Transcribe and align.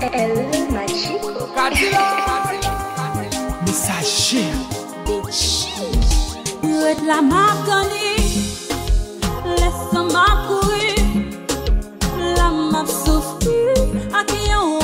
El 0.00 0.34
Machiko 0.70 1.48
Mesaje 3.64 4.44
Mwen 6.62 7.06
la 7.06 7.22
makani 7.22 8.16
Lesan 9.44 10.06
makouri 10.12 10.94
La 12.36 12.50
map 12.50 12.88
soufri 12.88 13.54
Aki 14.12 14.50
yon 14.50 14.83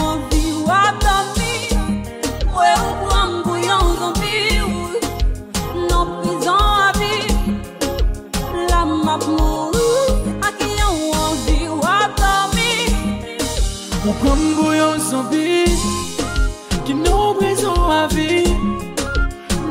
zombi 15.10 15.66
Ki 16.86 16.94
nou 16.94 17.34
brison 17.38 17.90
avi 17.90 18.46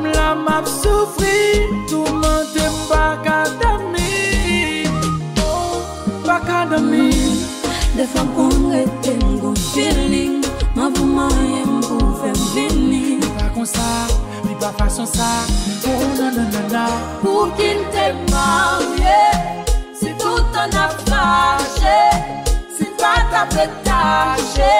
Mla 0.02 0.36
map 0.36 0.66
soufri. 0.68 1.68
Toumante 1.90 2.66
baka 2.90 3.44
dami. 3.60 4.86
Baka 6.28 6.66
dami. 6.72 7.10
Defan 7.98 8.28
kon 8.36 8.72
rete 8.72 9.14
mgon 9.26 9.56
feeling 9.74 10.46
Ma 10.76 10.90
vou 10.94 11.06
maye 11.06 11.64
mkou 11.68 12.14
fem 12.22 12.40
vini. 12.54 13.20
Li 13.20 13.30
pa 13.38 13.50
kon 13.56 13.68
sa, 13.68 13.90
li 14.48 14.56
pa 14.62 14.72
fason 14.78 15.08
sa. 15.08 15.30
Oh 15.90 16.04
nananana 16.20 16.86
Pou 17.22 17.50
kin 17.58 17.84
te 17.94 18.06
marye 18.32 19.22
Se 20.00 20.14
tout 20.22 20.60
an 20.64 20.76
apache 20.86 22.00
Se 22.78 22.86
pat 23.02 23.34
apetache 23.44 24.76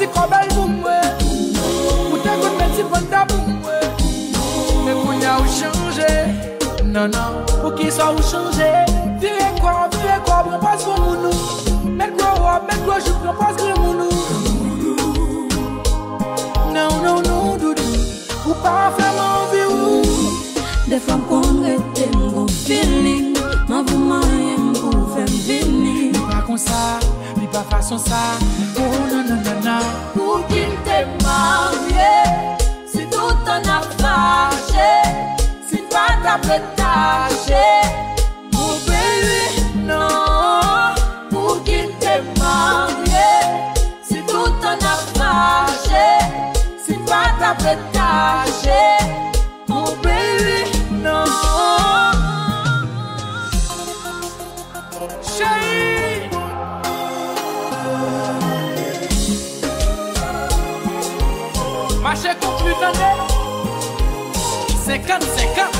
Ti 0.00 0.06
kobel 0.06 0.46
pou 0.54 0.64
mwen 0.70 1.02
Ou 2.08 2.16
te 2.24 2.32
kon 2.40 2.54
men 2.56 2.70
ti 2.72 2.84
panta 2.88 3.24
pou 3.28 3.52
mwen 3.52 3.82
Mè 4.86 4.94
koun 4.96 5.20
ya 5.20 5.34
ou 5.42 5.50
chanje 5.52 6.08
Nan 6.86 7.12
nan, 7.12 7.40
pou 7.50 7.74
ki 7.76 7.90
sa 7.92 8.06
ou 8.14 8.22
chanje 8.24 8.70
Vire 9.20 9.50
kwa, 9.58 9.90
vire 9.92 10.16
kwa, 10.24 10.38
pou 10.46 10.62
pas 10.62 10.86
kon 10.86 11.02
moun 11.04 11.26
nou 11.26 11.90
Mè 11.98 12.08
kwa 12.14 12.30
wap, 12.38 12.70
mè 12.70 12.78
kwa 12.86 12.96
jup 13.04 13.19
Pou 41.30 41.54
ki 41.64 41.78
te 42.00 42.14
mami 42.38 43.09
Mache 62.02 62.34
konklu 62.40 62.72
tande 62.80 63.10
Sekant, 64.84 65.24
sekant 65.36 65.79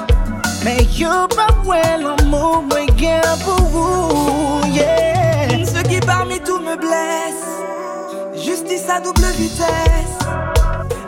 L'amour 0.63 2.61
mwen 2.63 2.87
gen 2.97 3.21
pou 3.43 3.63
vous, 3.71 4.61
yeah. 4.71 5.65
Ce 5.65 5.81
qui 5.87 5.99
parmi 5.99 6.39
tout 6.39 6.59
me 6.59 6.75
blesse 6.77 8.43
Justice 8.43 8.87
à 8.89 8.99
double 8.99 9.25
vitesse. 9.37 10.17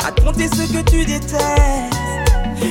À 0.07 0.11
te 0.11 0.21
compter 0.21 0.47
ce 0.47 0.71
que 0.73 0.81
tu 0.89 1.05
détestes 1.05 1.93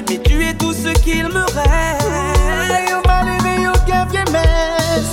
Mais 0.09 0.19
tu 0.19 0.45
es 0.45 0.55
tout 0.55 0.73
ce 0.73 0.89
qu'il 1.01 1.29
me 1.29 1.45
reste. 1.45 2.91
Yo 2.91 3.01
mal 3.07 3.29
aimé, 3.29 3.63
yo 3.63 3.73
gen 3.87 4.09
viemesse 4.09 5.13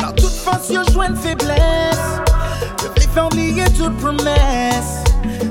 Dans 0.00 0.12
toute 0.12 0.36
force 0.44 0.68
yo 0.70 0.82
jwenn 0.92 1.16
faiblesse. 1.16 2.20
Yo 2.82 2.90
vle 2.94 3.08
fè 3.14 3.20
oubliye 3.20 3.64
toute 3.78 3.96
promesse. 3.98 5.02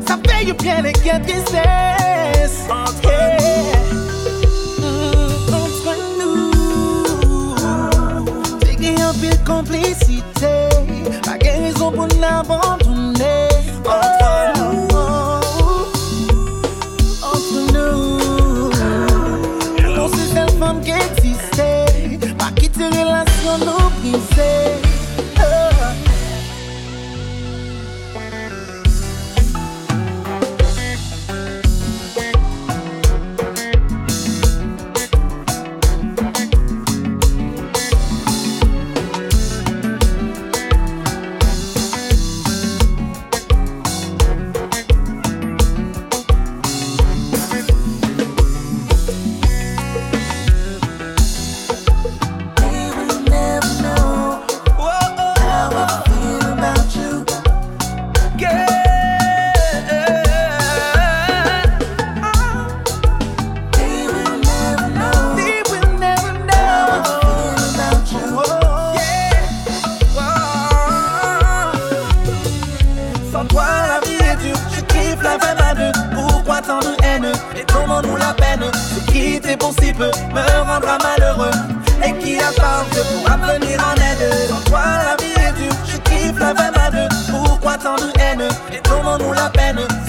Ça 0.07 0.17
yo 0.43 0.53
bien 0.55 0.81
le 0.81 0.91
gen 1.03 1.21
tristesse 1.23 2.65
Yeah. 3.03 3.93
Mm, 3.93 4.04
pil 9.21 9.35
komplicite 9.47 10.53
Pa 11.25 11.37
gen 11.41 11.63
rizon 11.65 11.91
pou 11.95 12.07
n'abandone 12.19 13.35
Antre 13.95 14.33
nou 14.57 14.87
Antre 17.31 17.61
nou 17.75 18.71
Kon 19.81 20.09
se 20.15 20.25
sel 20.31 20.51
fom 20.59 20.81
ki 20.85 20.97
eksiste 21.01 21.69
Pa 22.39 22.51
kite 22.59 22.91
relasyon 22.95 23.65
nou 23.67 23.93
brise 24.01 24.84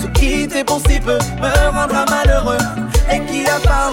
Ce 0.00 0.06
qui 0.19 0.43
était 0.43 0.65
pour 0.65 0.81
si 0.81 0.99
peu 1.00 1.19
me 1.41 1.73
rendra 1.73 2.05
malheureux. 2.06 2.59
Et 3.12 3.21
qui 3.27 3.47
a 3.47 3.59
part 3.61 3.93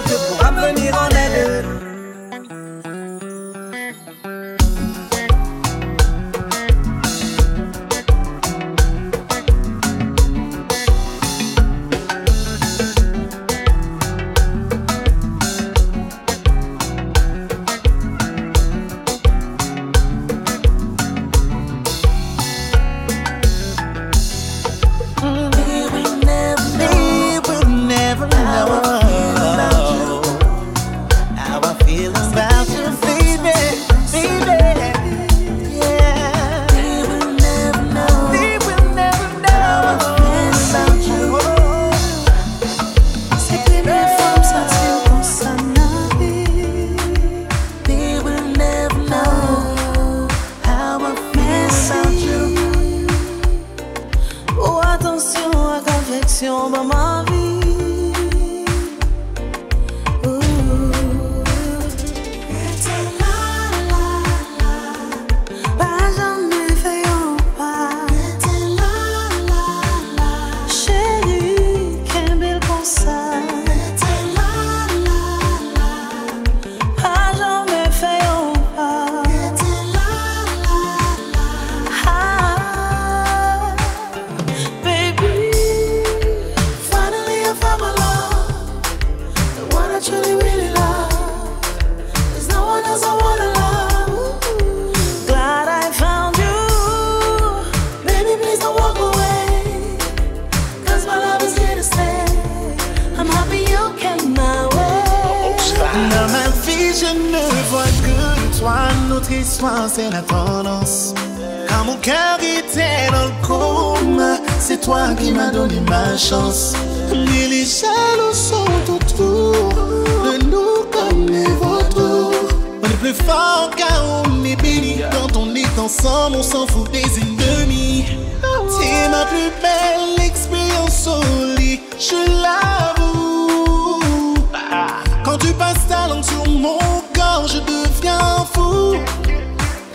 Quand 135.34 135.40
tu 135.40 135.54
passes 135.54 135.88
ta 135.90 136.08
sur 136.22 136.48
mon 136.48 136.78
corps, 137.12 137.48
je 137.48 137.58
deviens 137.58 138.46
fou. 138.54 138.94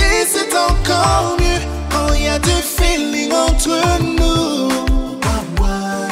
Et 0.00 0.26
c'est 0.26 0.52
encore 0.52 1.36
mieux 1.38 1.60
quand 1.92 2.12
il 2.12 2.24
y 2.24 2.28
a 2.28 2.40
du 2.40 2.50
feeling 2.50 3.30
entre 3.32 3.70
nous. 4.02 4.68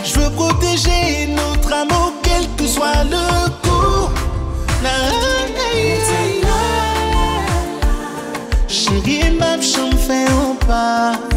Je 0.04 0.20
veux 0.20 0.30
protéger 0.30 1.26
notre 1.34 1.72
amour, 1.72 2.12
quel 2.22 2.46
que 2.56 2.68
soit 2.68 3.02
le 3.10 3.50
la. 4.84 4.90
Chérie, 8.68 9.30
ma 9.36 9.60
chambre 9.60 9.98
fait 9.98 10.26
un 10.30 10.54
pas. 10.68 11.35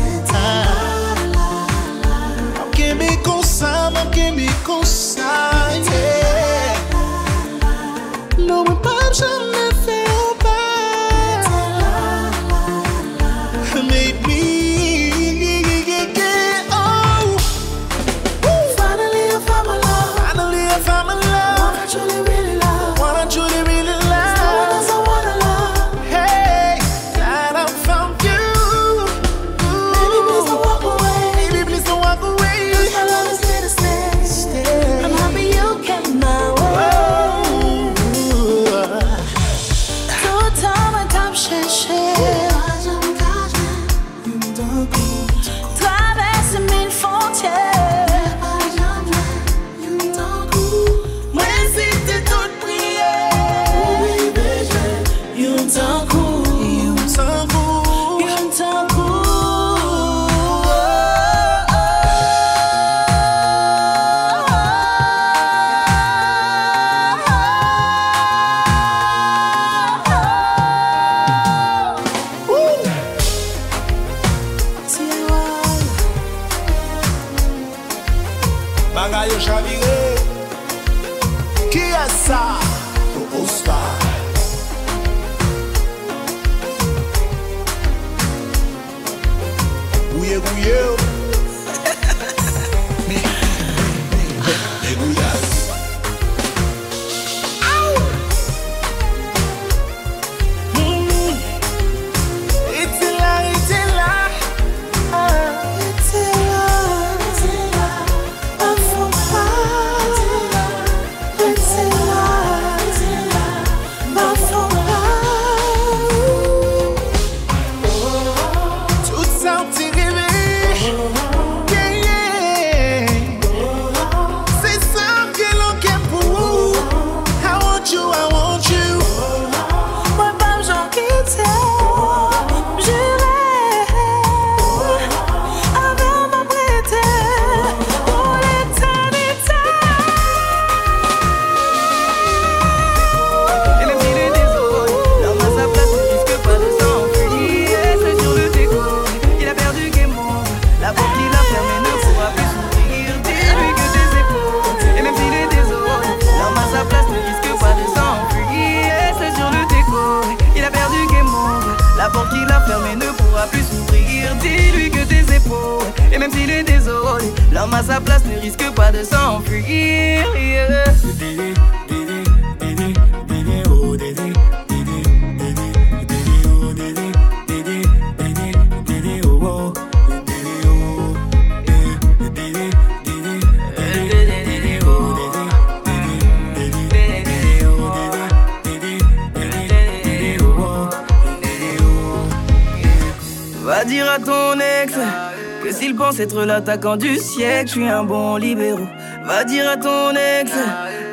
L'attaquant 196.59 196.97
du 196.97 197.15
siècle, 197.17 197.67
je 197.67 197.71
suis 197.71 197.87
un 197.87 198.03
bon 198.03 198.35
libéraux. 198.35 198.89
Va 199.25 199.45
dire 199.45 199.69
à 199.69 199.77
ton 199.77 200.11
ex 200.11 200.51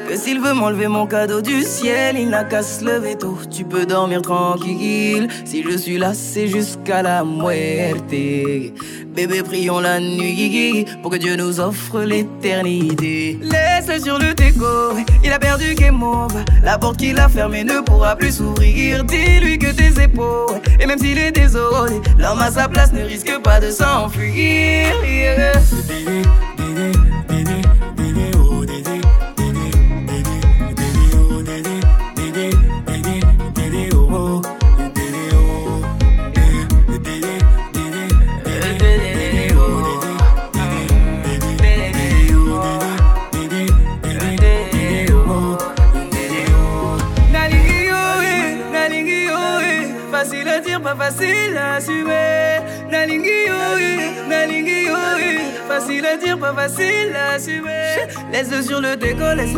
que 0.08 0.16
s'il 0.16 0.40
veut 0.40 0.54
m'enlever 0.54 0.88
mon 0.88 1.06
cadeau 1.06 1.40
du 1.40 1.62
ciel, 1.62 2.16
il 2.18 2.30
n'a 2.30 2.42
qu'à 2.42 2.62
se 2.62 2.84
lever 2.84 3.16
tôt. 3.16 3.38
Tu 3.48 3.62
peux 3.62 3.86
dormir 3.86 4.22
tranquille. 4.22 5.28
Si 5.44 5.62
je 5.62 5.76
suis 5.76 5.98
là, 5.98 6.14
c'est 6.14 6.48
jusqu'à 6.48 7.02
la 7.02 7.22
muerte. 7.22 8.10
Bébé, 8.10 9.42
prions 9.44 9.78
la 9.78 10.00
nuit 10.00 10.84
pour 11.00 11.12
que 11.12 11.16
Dieu 11.16 11.36
nous 11.36 11.60
offre 11.60 12.00
l'éternité. 12.00 13.38
Sur 13.86 14.18
le 14.18 14.34
déco, 14.34 14.96
il 15.24 15.32
a 15.32 15.38
perdu 15.38 15.74
game 15.74 16.02
over. 16.02 16.44
La 16.62 16.76
porte 16.76 16.98
qu'il 16.98 17.18
a 17.18 17.28
fermée 17.28 17.64
ne 17.64 17.80
pourra 17.80 18.16
plus 18.16 18.36
s'ouvrir. 18.36 19.04
Dis-lui 19.04 19.58
que 19.58 19.70
tes 19.70 20.02
épaules, 20.02 20.60
et 20.78 20.86
même 20.86 20.98
s'il 20.98 21.16
est 21.18 21.30
désolé, 21.30 22.00
l'homme 22.18 22.40
à 22.40 22.50
sa 22.50 22.68
place 22.68 22.92
ne 22.92 23.02
risque 23.02 23.38
pas 23.42 23.60
de 23.60 23.70
s'enfuir. 23.70 24.92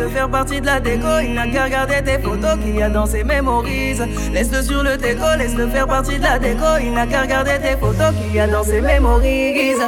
Faire 0.09 0.29
partie 0.29 0.61
de 0.61 0.65
la 0.65 0.79
déco. 0.79 1.19
Il 1.21 1.33
n'a 1.33 1.47
qu'à 1.47 1.65
regarder 1.65 2.01
tes 2.03 2.19
photos 2.19 2.57
qu'il 2.63 2.75
y 2.75 2.81
a 2.81 2.89
dans 2.89 3.05
ses 3.05 3.23
mémorises. 3.23 4.03
Laisse-le 4.33 4.61
sur 4.61 4.83
le 4.83 4.97
déco, 4.97 5.25
laisse-le 5.37 5.67
faire 5.67 5.87
partie 5.87 6.17
de 6.17 6.23
la 6.23 6.39
déco. 6.39 6.65
Il 6.81 6.93
n'a 6.93 7.07
qu'à 7.07 7.21
regarder 7.21 7.59
tes 7.61 7.77
photos 7.77 8.13
qu'il 8.15 8.35
y 8.35 8.39
a 8.39 8.47
dans 8.47 8.63
ses 8.63 8.81
mémorises. 8.81 9.83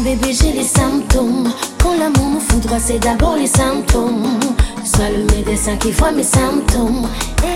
bébé 0.00 0.32
j'ai 0.32 0.52
les 0.52 0.64
symptômes 0.64 1.48
Quand 1.82 1.96
l'amour 1.98 2.30
nous 2.34 2.40
foudroie 2.40 2.78
c'est 2.78 2.98
d'abord 2.98 3.36
les 3.36 3.46
symptômes 3.46 4.38
Soit 4.86 5.10
le 5.10 5.24
médecin 5.24 5.76
qui 5.76 5.90
voit 5.90 6.12
mes 6.12 6.22
symptômes. 6.22 7.08
Eh, 7.42 7.55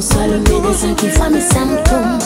mon 0.00 0.06
sol, 0.06 0.94
qui 0.96 1.08
voient 1.08 1.28
mes 1.28 1.40
symptômes. 1.40 2.18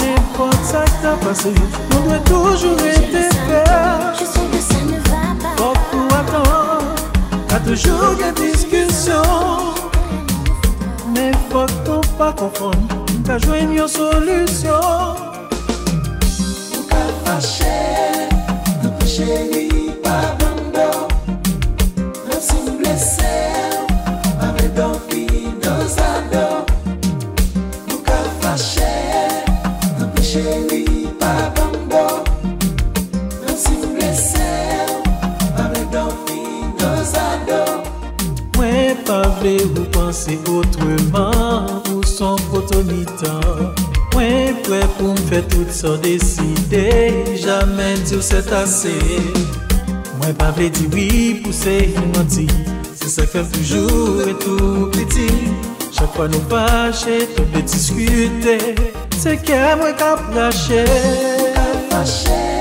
N'importe 0.00 0.64
ça 0.64 0.84
passé, 1.20 1.52
on 1.94 2.08
doit 2.08 2.18
toujours 2.20 2.78
être 2.78 3.28
peur. 3.46 4.14
Je 4.18 4.24
sais 4.24 4.46
que 4.52 4.60
ça 4.60 4.80
ne 4.84 4.98
va 5.10 5.24
pas. 5.40 5.54
Beaucoup 5.56 6.14
attendre. 6.14 6.94
t'as 7.48 7.60
toujours 7.60 8.14
des 8.16 8.50
discussions. 8.50 9.74
Mais 11.14 11.32
faut 11.50 12.00
pas 12.18 12.32
confondre, 12.32 13.04
t'as 13.24 13.38
joué 13.38 13.60
une 13.60 13.86
solution. 13.86 14.80
vle 39.44 39.56
ou 39.80 39.84
panse 39.92 40.38
otreman 40.48 41.82
Ou 41.92 42.02
son 42.06 42.36
potonitan 42.50 43.74
Mwen 44.14 44.56
pwe 44.64 44.80
pou 44.96 45.12
m 45.12 45.20
fè 45.28 45.42
tout 45.52 45.70
sa 45.74 45.96
deside 46.04 46.86
Jamen 47.42 48.00
diw 48.08 48.22
se 48.24 48.40
tase. 48.46 48.94
Mwen 50.20 50.36
pa 50.38 50.52
vle 50.56 50.70
diwi 50.78 51.42
pou 51.44 51.52
se 51.52 51.76
imanti 51.90 52.48
Se 52.94 53.12
se 53.12 53.28
fèm 53.28 53.50
toujou 53.52 54.24
etou 54.30 54.88
pliti 54.94 55.28
Chak 55.94 56.10
fwa 56.16 56.26
nou 56.30 56.42
fache, 56.50 57.20
tout 57.36 57.46
de 57.54 57.62
diskute 57.68 58.58
Se 59.20 59.36
ke 59.46 59.60
mwen 59.80 59.94
kap 60.00 60.26
lache. 60.34 60.82
Kap 61.54 61.94
lache. 61.94 62.53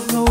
for 0.00 0.12
no 0.12 0.27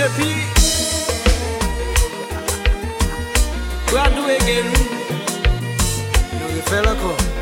Chepi 0.00 0.32
What 3.92 4.08
do 4.14 4.24
again? 4.34 4.64
You 6.40 6.62
call 6.96 7.39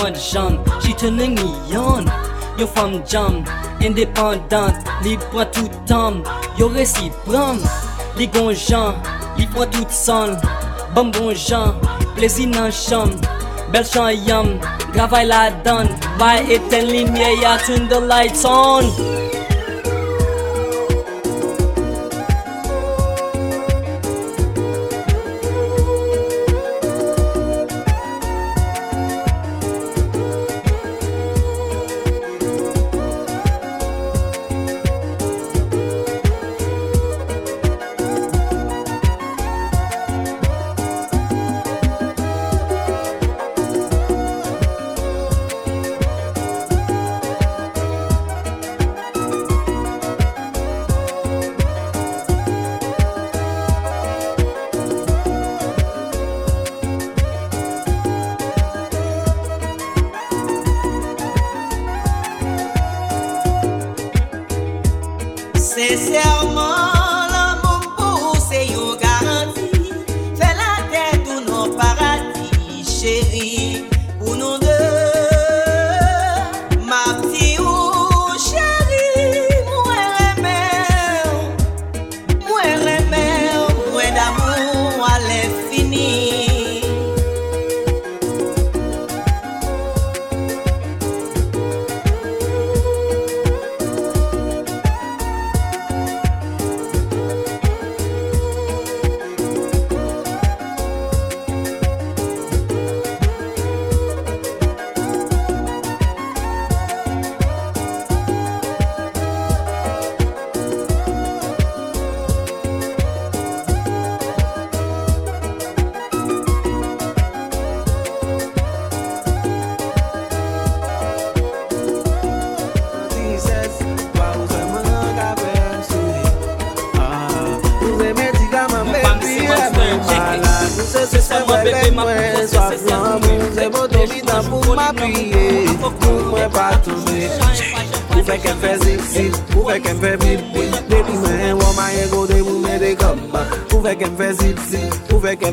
De 0.00 0.16
jambe, 0.16 0.58
j'y 0.80 0.94
tenais 0.94 1.34
yon 1.70 2.06
Yo 2.58 2.66
femme 2.66 3.02
jam, 3.06 3.44
indépendante, 3.82 4.74
libre 5.04 5.44
tout 5.52 5.68
temps. 5.86 6.14
Yo 6.58 6.68
réciproque, 6.68 7.60
li 8.16 8.26
gonjan, 8.26 8.94
li 9.36 9.46
froid 9.46 9.66
tout 9.66 9.86
son 9.90 10.38
Bon 10.94 11.04
bon 11.04 11.34
Jean, 11.34 11.74
plaisir 12.16 12.50
dans 12.50 12.70
chambre. 12.70 13.20
Belle 13.72 13.84
chan 13.84 14.08
yam, 14.08 14.58
travail 14.94 15.26
la 15.26 15.50
donne. 15.50 15.88
By 16.18 16.50
éteindre 16.50 16.92
lumière, 16.92 17.40
ya 17.40 17.58
turn 17.58 17.86
the 17.88 18.00
lights 18.00 18.44
on 18.44 19.29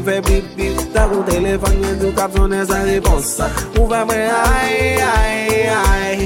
fe 0.08 0.22
bip 0.22 0.46
bip 0.56 0.78
Ta 0.93 1.06
ou 1.12 1.24
telefon 1.28 1.76
gen 1.84 2.00
tou 2.00 2.15
kap 2.15 2.32
sonen 2.36 2.63
sa 2.70 2.80
repons 2.88 3.34
Ou 3.76 3.88
ve 3.91 4.00
mwen 4.08 4.30
hay, 4.32 4.76
hay, 5.04 5.67
hay 5.74 6.22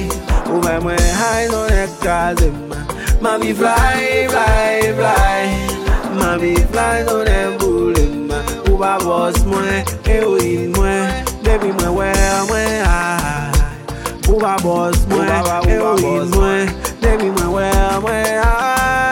Ou 0.51 0.61
ve 0.61 0.75
mwen 0.85 1.01
hay 1.21 1.49
sonen 1.49 1.95
kaze 2.03 2.51
man 2.69 2.85
Mami 3.21 3.53
fly, 3.57 4.27
fly, 4.29 4.93
fly 4.99 5.49
Mami 6.19 6.53
vi 6.55 6.67
fly 6.73 7.05
sonen 7.09 7.57
boule 7.61 8.05
man 8.29 8.53
Ou 8.69 8.77
ba 8.81 8.97
boss 9.01 9.41
mwen, 9.49 9.81
heroin 10.05 10.69
mwen 10.77 11.31
Depi 11.45 11.73
mwen 11.79 11.97
we 11.97 12.11
mwen 12.49 12.85
hay 12.85 13.51
Ou 14.29 14.39
ba 14.39 14.55
boss 14.63 15.07
mwen, 15.09 15.27
heroin 15.67 16.29
mwen. 16.35 16.69
Depi 17.01 17.33
mwen 17.33 17.49
we 17.57 17.71
mwen 18.05 18.29
hay 18.45 19.10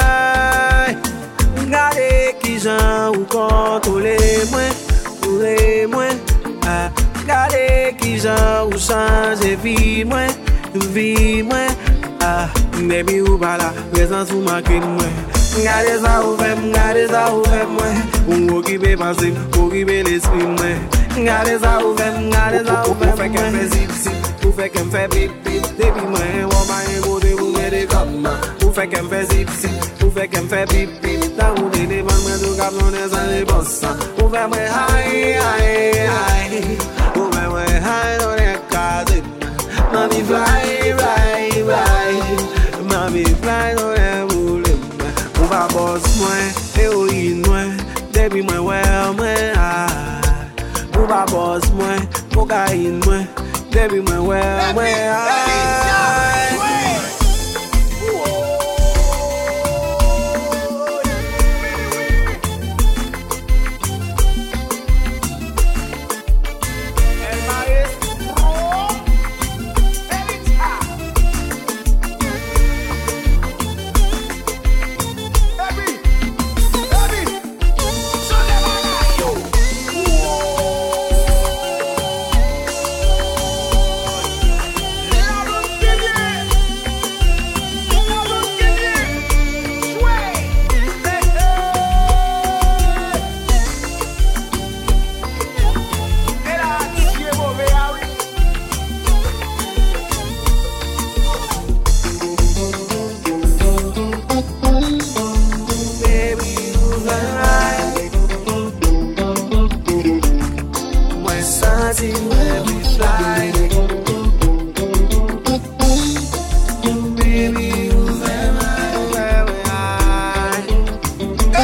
dizan 2.60 3.16
ou 3.16 3.26
kontole 3.26 4.18
mwen 4.52 4.72
Koure 5.22 5.88
mwen 5.88 6.20
A 6.68 6.92
gade 7.28 7.96
ki 7.98 8.20
zan 8.20 8.68
ou 8.68 8.78
san 8.78 9.36
zevi 9.36 10.04
mwen 10.04 10.30
Vi 10.92 11.44
mwen 11.44 11.72
A 12.22 12.50
nebi 12.82 13.22
ou 13.22 13.38
bala 13.38 13.72
Rezan 13.94 14.28
sou 14.28 14.42
maki 14.44 14.82
mwen 14.84 15.16
Gade 15.64 15.98
zan 16.04 16.24
ou 16.24 16.36
vem, 16.38 16.72
gade 16.72 17.08
zan 17.08 17.32
ou 17.32 17.44
vem 17.48 17.72
mwen 17.78 17.96
Ou 18.28 18.60
okipe 18.60 18.96
pansim, 18.98 19.36
okipe 19.56 20.04
l'esprit 20.04 20.48
mwen 20.60 20.78
Gade 21.26 21.58
zan 21.64 21.84
ou 21.84 21.96
vem, 21.96 22.30
gade 22.30 22.64
zan 22.68 22.84
ou 22.86 22.96
vem 22.96 23.16
mwen 23.16 23.16
Ou 23.16 23.24
fek 23.24 23.40
em 23.40 23.52
fe 23.58 23.68
zip 23.74 24.00
zip, 24.04 24.32
ou 24.46 24.54
fek 24.54 24.80
em 24.84 24.92
fe 24.92 25.08
bip 25.16 25.44
bip. 25.48 25.76
Depi 25.80 26.08
mwen, 26.12 26.48
waman 26.52 26.88
yon 26.92 27.06
kote 27.08 27.36
ou 27.40 27.54
mwen 27.56 27.72
de 27.72 27.86
kapman 27.88 28.59
Ou 28.70 28.74
fek 28.74 28.92
m 29.02 29.08
fe 29.10 29.24
zip 29.26 29.50
zip. 29.50 29.86
Ou 30.06 30.12
fek 30.14 30.36
m 30.38 30.48
fe 30.48 30.60
pip 30.70 30.90
pip 31.02 31.24
Da 31.34 31.48
ou 31.58 31.72
de 31.74 31.88
de 31.90 32.04
ban 32.06 32.20
mwen 32.22 32.36
do 32.38 32.52
kap 32.54 32.70
Mwen 32.78 33.08
san 33.10 33.26
de 33.32 33.40
bos 33.50 33.72
Ou 34.22 34.30
fek 34.30 34.46
mwen 34.52 34.68
hay 34.70 35.40
hay 35.42 36.06
hay. 36.06 36.78
Ou 37.16 37.26
fek 37.34 37.48
mwen 37.50 37.82
hay 37.82 38.12
do 38.22 38.30
de 38.38 38.52
kaze. 38.70 39.18
Mami 39.90 40.22
fly 40.30 40.94
fly 41.00 41.50
fly. 41.66 42.14
Mami 42.92 43.26
fly 43.42 43.74
do 43.80 43.88
de 43.98 44.12
boulem 44.30 44.86
Ou 45.42 45.50
pa 45.50 45.66
bos 45.74 46.06
mwen 46.20 46.54
E 46.78 46.88
ou 46.94 47.10
in 47.10 47.42
mwen. 47.48 47.74
Depi 48.14 48.46
mwen 48.46 48.62
we 48.70 48.84
mwen 49.18 49.58
hay. 49.58 50.46
Ou 50.94 51.10
pa 51.10 51.26
bos 51.34 51.66
mwen 51.74 52.06
Ou 52.38 52.46
ka 52.46 52.68
in 52.70 53.02
mwen. 53.08 53.26
Depi 53.74 54.06
mwen 54.06 54.28
we 54.30 54.46
mwen 54.78 55.10
hay. 55.18 56.49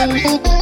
Baby 0.05 0.54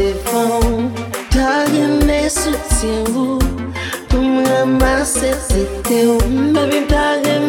devan 0.00 0.90
Kage 1.30 1.84
me 2.06 2.28
soutien 2.28 3.04
ou 3.14 3.38
Pou 4.08 4.22
m 4.22 4.44
ramase 4.48 5.32
zete 5.48 6.00
ou 6.14 6.32
Mami 6.54 6.86
kage 6.90 7.39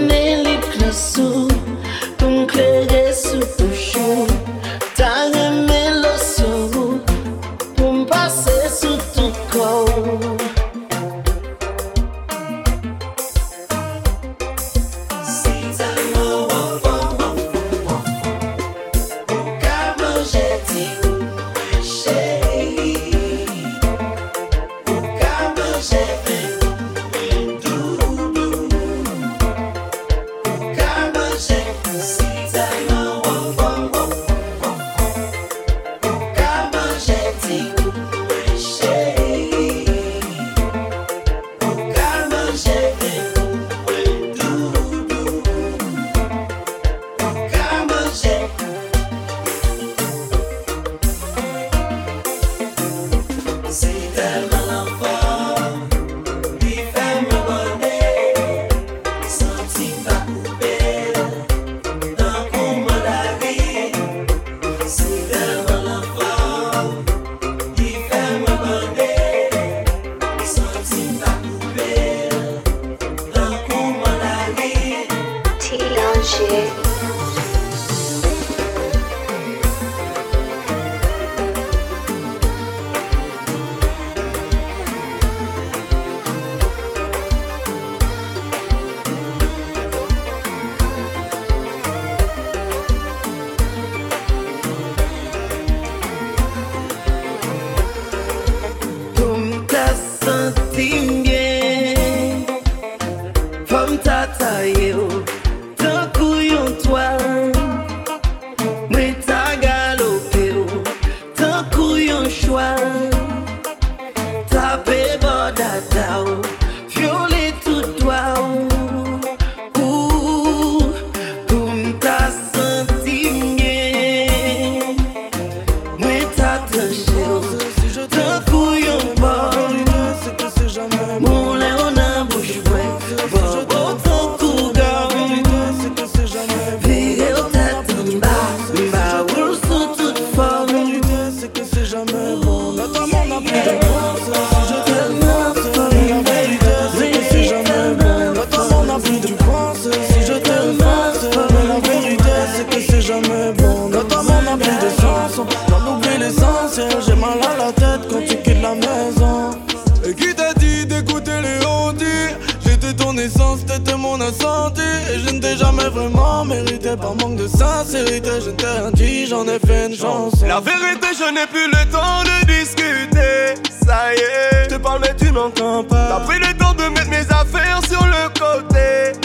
Jamais 165.57 165.89
vraiment 165.89 166.45
mérité 166.45 166.95
Par 166.95 167.15
manque 167.15 167.35
de 167.35 167.47
sincérité, 167.47 168.29
je 168.45 168.51
t'ai 168.51 168.91
dit, 168.93 169.27
j'en 169.27 169.45
ai 169.47 169.59
fait 169.59 169.87
une 169.87 169.95
chanson 169.95 170.45
La 170.45 170.59
vérité, 170.59 171.07
je 171.17 171.31
n'ai 171.33 171.45
plus 171.47 171.67
le 171.67 171.91
temps 171.91 172.23
de 172.23 172.45
discuter. 172.45 173.55
Ça 173.85 174.13
y 174.13 174.17
est, 174.17 174.63
je 174.69 174.75
te 174.75 174.81
parle, 174.81 175.01
mais 175.01 175.15
tu 175.15 175.31
n'entends 175.31 175.83
pas. 175.83 176.07
T'as 176.09 176.19
pris 176.21 176.39
le 176.39 176.57
temps 176.57 176.73
de 176.73 176.83
mettre 176.83 177.09
mes 177.09 177.25
affaires 177.29 177.81
sur 177.87 178.05
le 178.05 178.29
côté. 178.29 179.19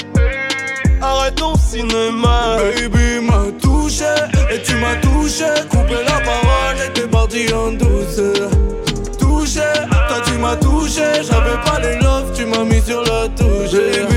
Arrête 1.00 1.36
ton 1.36 1.54
cinéma. 1.56 2.56
Baby 2.58 3.20
m'a 3.24 3.52
touché 3.60 4.04
et 4.50 4.62
tu 4.62 4.74
m'as 4.76 4.96
touché 4.96 5.44
Coupé 5.70 5.94
la 6.06 6.20
parole 6.20 6.76
et 6.84 6.92
t'es 6.92 7.06
parti 7.06 7.52
en 7.52 7.72
douceur 7.72 8.50
Touché, 9.18 9.60
toi 9.90 10.20
tu 10.24 10.32
m'as 10.32 10.56
touché 10.56 11.04
J'avais 11.22 11.58
pas 11.64 11.78
les 11.80 11.96
love, 12.00 12.32
tu 12.34 12.44
m'as 12.46 12.64
mis 12.64 12.80
sur 12.80 13.02
la 13.02 13.28
touche 13.28 13.72
Baby 13.72 14.15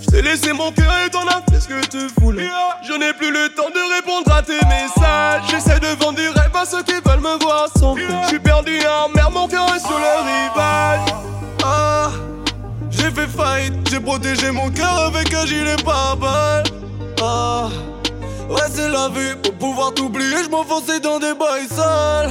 Je 0.00 0.06
t'ai 0.10 0.22
laissé 0.22 0.52
mon 0.52 0.70
cœur 0.70 0.92
et 1.04 1.10
t'en 1.10 1.26
as 1.26 1.42
fait 1.50 1.60
ce 1.60 1.68
que 1.68 1.86
tu 1.86 2.08
voulais. 2.20 2.48
Je 2.86 2.92
n'ai 2.94 3.12
plus 3.12 3.30
le 3.30 3.48
temps 3.50 3.68
de 3.68 3.94
répondre 3.96 4.32
à 4.32 4.42
tes 4.42 4.60
messages. 4.66 5.42
J'essaie 5.50 5.80
de 5.80 5.88
vendre 6.02 6.18
du 6.18 6.28
rêve 6.28 6.54
à 6.54 6.64
ceux 6.64 6.82
qui 6.82 6.94
veulent 6.94 7.20
me 7.20 7.42
voir 7.42 7.68
sans 7.76 7.96
Je 7.96 8.28
suis 8.28 8.38
perdu 8.38 8.78
en 8.86 9.08
mer, 9.10 9.30
mon 9.30 9.48
cœur 9.48 9.66
est 9.74 9.80
sur 9.80 9.98
le 9.98 10.04
rivage. 10.22 11.14
Ah, 11.64 12.10
j'ai 12.90 13.10
fait 13.10 13.26
faillite, 13.26 13.74
j'ai 13.90 14.00
protégé 14.00 14.50
mon 14.50 14.70
cœur 14.70 14.96
avec 15.06 15.32
un 15.34 15.44
gilet 15.44 15.76
pare-balles. 15.84 16.64
Ah, 17.20 17.68
ouais, 18.48 18.62
c'est 18.72 18.88
la 18.88 19.08
vie, 19.08 19.34
pour 19.42 19.54
pouvoir 19.54 19.94
t'oublier, 19.94 20.44
je 20.44 20.48
m'enfonçais 20.48 21.00
dans 21.00 21.18
des 21.18 21.34
bails 21.34 21.68
sales. 21.68 22.30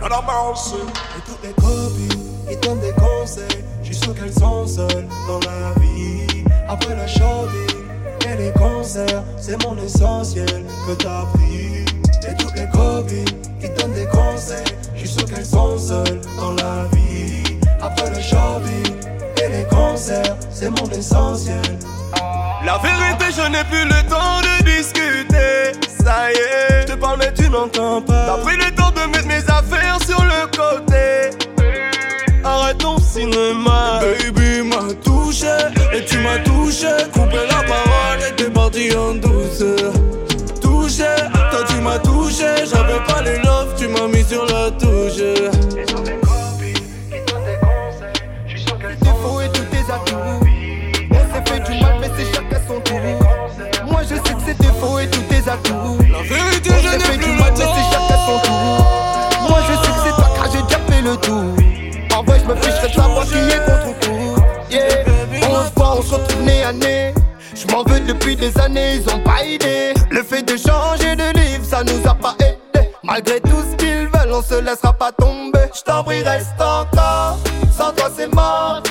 La. 0.00 0.06
Et 0.06 1.20
toutes 1.24 1.42
les 1.42 1.52
copines, 1.54 2.22
ils 2.50 2.60
donnent 2.60 2.80
des 2.80 2.92
conseils. 2.92 3.65
Sûr 4.06 4.14
qu'elles 4.14 4.34
sont 4.34 4.64
seules 4.68 5.08
dans 5.26 5.40
la 5.40 5.80
vie. 5.80 6.44
Après 6.68 6.94
le 6.94 7.08
shopping 7.08 7.76
et 8.24 8.36
les 8.36 8.52
concerts, 8.52 9.24
c'est 9.36 9.60
mon 9.64 9.76
essentiel 9.78 10.64
que 10.86 10.92
t'as 10.92 11.24
pris. 11.34 11.84
Et 12.22 12.36
toutes 12.38 12.54
les 12.54 12.68
copines 12.68 13.24
qui 13.60 13.68
donnent 13.70 13.94
des 13.94 14.06
conseils, 14.06 14.62
je 14.94 15.00
suis 15.00 15.08
sûr 15.08 15.24
qu'elles 15.24 15.44
sont 15.44 15.76
seules 15.76 16.20
dans 16.36 16.52
la 16.52 16.84
vie. 16.92 17.58
Après 17.82 18.08
le 18.08 18.20
shopping 18.20 18.94
et 19.44 19.48
les 19.48 19.64
concerts, 19.64 20.36
c'est 20.52 20.70
mon 20.70 20.88
essentiel. 20.90 21.60
La 22.64 22.78
vérité, 22.78 23.24
je 23.36 23.50
n'ai 23.50 23.64
plus 23.64 23.86
le 23.86 24.08
temps 24.08 24.40
de 24.40 24.64
discuter. 24.66 25.72
Ça 26.00 26.30
y 26.30 26.36
est, 26.36 26.82
je 26.82 26.92
te 26.92 26.96
parle, 26.96 27.18
mais 27.18 27.32
tu 27.32 27.50
n'entends 27.50 28.00
pas. 28.02 28.26
T'as 28.26 28.38
pris 28.44 28.56
le 28.56 28.72
temps 28.72 28.92
de 28.92 29.10
mettre 29.10 29.26
mes 29.26 29.42
affaires 29.50 29.98
sur 30.06 30.22
le 30.22 30.46
côté. 30.56 31.45
Cinéma. 33.16 34.00
Baby 34.02 34.68
m'a 34.68 34.92
touché 35.02 35.46
et 35.94 36.04
tu 36.04 36.18
m'as 36.18 36.38
touché 36.40 36.86
Coupé 37.14 37.38
la 37.48 37.62
parole 37.62 38.20
et 38.28 38.36
t'es 38.36 38.50
parti 38.50 38.94
en 38.94 39.14
douceur 39.14 39.90
Touché, 40.60 41.04
toi 41.32 41.64
tu 41.66 41.76
m'as 41.76 41.98
touché 41.98 42.66
J'avais 42.70 43.00
pas 43.06 43.22
les 43.22 43.38
love, 43.38 43.74
tu 43.78 43.88
m'as 43.88 44.06
mis 44.06 44.22
sur 44.22 44.44
la 44.44 44.70
touche 44.72 45.22
défauts 49.00 49.40
et 49.40 49.48
tous 49.48 49.64
tes 49.64 49.92
atouts. 49.92 50.16
On 51.10 51.14
s'est 51.14 51.44
fait 51.46 51.60
du 51.60 51.80
mal, 51.80 51.96
mais 52.00 52.10
c'est 52.16 52.34
chacun 52.34 52.60
son 52.68 52.80
tour. 52.80 53.00
Moi 53.86 54.02
je 54.02 54.14
sais 54.16 54.34
que 54.34 54.40
c'est 54.44 54.58
défauts 54.58 54.98
et 54.98 55.08
tous 55.08 55.22
tes 55.22 55.50
atouts. 55.50 55.85
Depuis 68.36 68.52
des 68.52 68.60
années, 68.60 68.94
ils 68.96 69.14
ont 69.14 69.20
pas 69.20 69.44
idée. 69.44 69.94
Le 70.10 70.22
fait 70.22 70.42
de 70.42 70.56
changer 70.56 71.16
de 71.16 71.38
livre, 71.38 71.64
ça 71.64 71.82
nous 71.82 72.08
a 72.08 72.14
pas 72.14 72.34
aidé. 72.40 72.88
Malgré 73.02 73.40
tout 73.40 73.62
ce 73.70 73.76
qu'ils 73.76 74.08
veulent, 74.08 74.32
on 74.32 74.42
se 74.42 74.60
laissera 74.60 74.92
pas 74.92 75.12
tomber. 75.12 75.70
Je 75.74 75.82
t'en 75.82 76.02
prie, 76.04 76.22
reste 76.22 76.60
encore. 76.60 77.38
Sans 77.76 77.92
toi, 77.92 78.10
c'est 78.16 78.32
mort. 78.32 78.82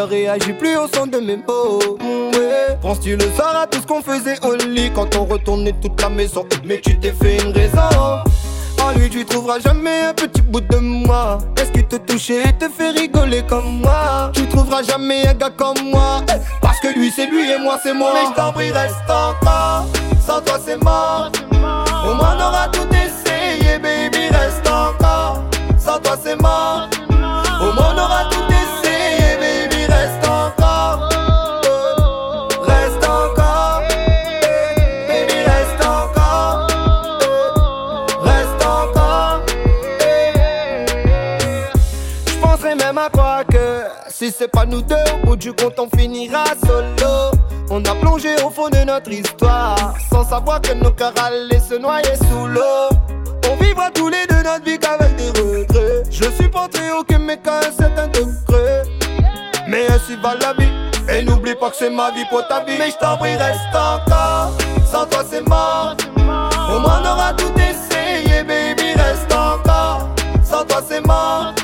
Cœur 0.00 0.08
réagit 0.08 0.52
plus 0.54 0.76
au 0.76 0.86
son 0.94 1.06
de 1.06 1.18
mes 1.18 1.36
mots. 1.36 1.98
Ouais. 2.00 2.78
Penses-tu 2.80 3.16
le 3.16 3.30
soir 3.32 3.54
à 3.62 3.66
tout 3.66 3.80
ce 3.80 3.86
qu'on 3.86 4.02
faisait 4.02 4.38
au 4.44 4.54
lit? 4.54 4.90
Quand 4.94 5.14
on 5.16 5.24
retournait 5.26 5.74
toute 5.82 6.00
la 6.00 6.08
maison? 6.08 6.46
Mais 6.64 6.80
tu 6.80 6.98
t'es 6.98 7.12
fait 7.12 7.38
une 7.42 7.52
raison. 7.52 8.22
En 8.82 8.92
lui, 8.96 9.10
tu 9.10 9.24
trouveras 9.26 9.58
jamais 9.58 10.04
un 10.08 10.14
petit 10.14 10.40
bout 10.40 10.62
de 10.62 10.78
moi. 10.78 11.38
Est-ce 11.60 11.70
qu'il 11.72 11.86
te 11.86 11.96
touchait 11.96 12.42
et 12.48 12.52
te 12.54 12.68
fait 12.68 12.90
rigoler 12.90 13.42
comme 13.46 13.80
moi? 13.80 14.30
Tu 14.32 14.46
trouveras 14.48 14.82
jamais 14.82 15.26
un 15.26 15.34
gars 15.34 15.50
comme 15.50 15.82
moi. 15.84 16.22
Parce 16.62 16.80
que 16.80 16.88
lui, 16.88 17.12
c'est 17.14 17.26
lui 17.26 17.50
et 17.50 17.58
moi, 17.58 17.78
c'est 17.82 17.92
moi. 17.92 18.12
Mais 18.14 18.30
je 18.30 18.34
t'en 18.34 18.52
prie, 18.52 18.70
reste 18.70 18.96
encore. 19.08 19.84
Sans 20.26 20.40
toi, 20.40 20.58
c'est 20.64 20.82
mort. 20.82 21.30
Au 21.52 22.14
moins, 22.14 22.36
on 22.38 22.40
aura 22.40 22.68
tout 22.68 22.88
essayé, 22.88 23.78
baby, 23.78 24.28
reste 24.30 24.66
encore. 24.66 25.42
Sans 25.78 25.98
toi, 25.98 26.16
c'est 26.22 26.40
mort. 26.40 26.88
Au 27.60 27.72
moins, 27.74 27.94
on 27.94 27.98
aura 27.98 28.24
tout 28.30 28.49
c'est 44.30 44.48
pas 44.48 44.66
nous 44.66 44.82
deux, 44.82 44.96
au 45.14 45.26
bout 45.26 45.36
du 45.36 45.52
compte, 45.52 45.78
on 45.78 45.88
finira 45.96 46.44
solo. 46.66 47.30
On 47.70 47.84
a 47.84 47.94
plongé 47.94 48.34
au 48.44 48.50
fond 48.50 48.68
de 48.68 48.84
notre 48.84 49.10
histoire 49.10 49.94
sans 50.10 50.24
savoir 50.24 50.60
que 50.60 50.72
nos 50.72 50.90
cœurs 50.90 51.14
allaient 51.24 51.60
se 51.60 51.74
noyer 51.74 52.16
sous 52.16 52.46
l'eau. 52.46 52.88
On 53.50 53.56
vivra 53.62 53.90
tous 53.90 54.08
les 54.08 54.26
deux 54.28 54.42
notre 54.42 54.64
vie 54.64 54.78
qu'avec 54.78 55.14
des 55.16 55.28
regrets. 55.40 56.02
Je 56.10 56.24
supporterai 56.42 56.92
aucun 56.92 57.18
mec 57.18 57.40
à 57.46 57.58
un 57.58 57.72
certain 57.72 58.08
degré. 58.08 58.82
Mais 59.68 59.86
ainsi 59.88 60.16
va 60.16 60.34
la 60.34 60.52
vie. 60.54 60.70
Et 61.08 61.22
n'oublie 61.22 61.54
pas 61.54 61.70
que 61.70 61.76
c'est 61.76 61.90
ma 61.90 62.10
vie 62.10 62.24
pour 62.28 62.46
ta 62.48 62.64
vie. 62.64 62.76
Mais 62.78 62.90
je 62.90 62.96
t'en 62.96 63.16
prie, 63.16 63.36
reste 63.36 63.60
encore. 63.74 64.52
Sans 64.84 65.06
toi, 65.06 65.24
c'est 65.28 65.46
mort. 65.46 65.96
Au 66.18 66.80
moins, 66.80 67.00
on 67.02 67.08
aura 67.08 67.32
tout 67.34 67.52
essayé, 67.56 68.42
baby, 68.42 68.92
reste 68.94 69.32
encore. 69.32 70.08
Sans 70.44 70.64
toi, 70.64 70.82
c'est 70.86 71.04
mort. 71.06 71.54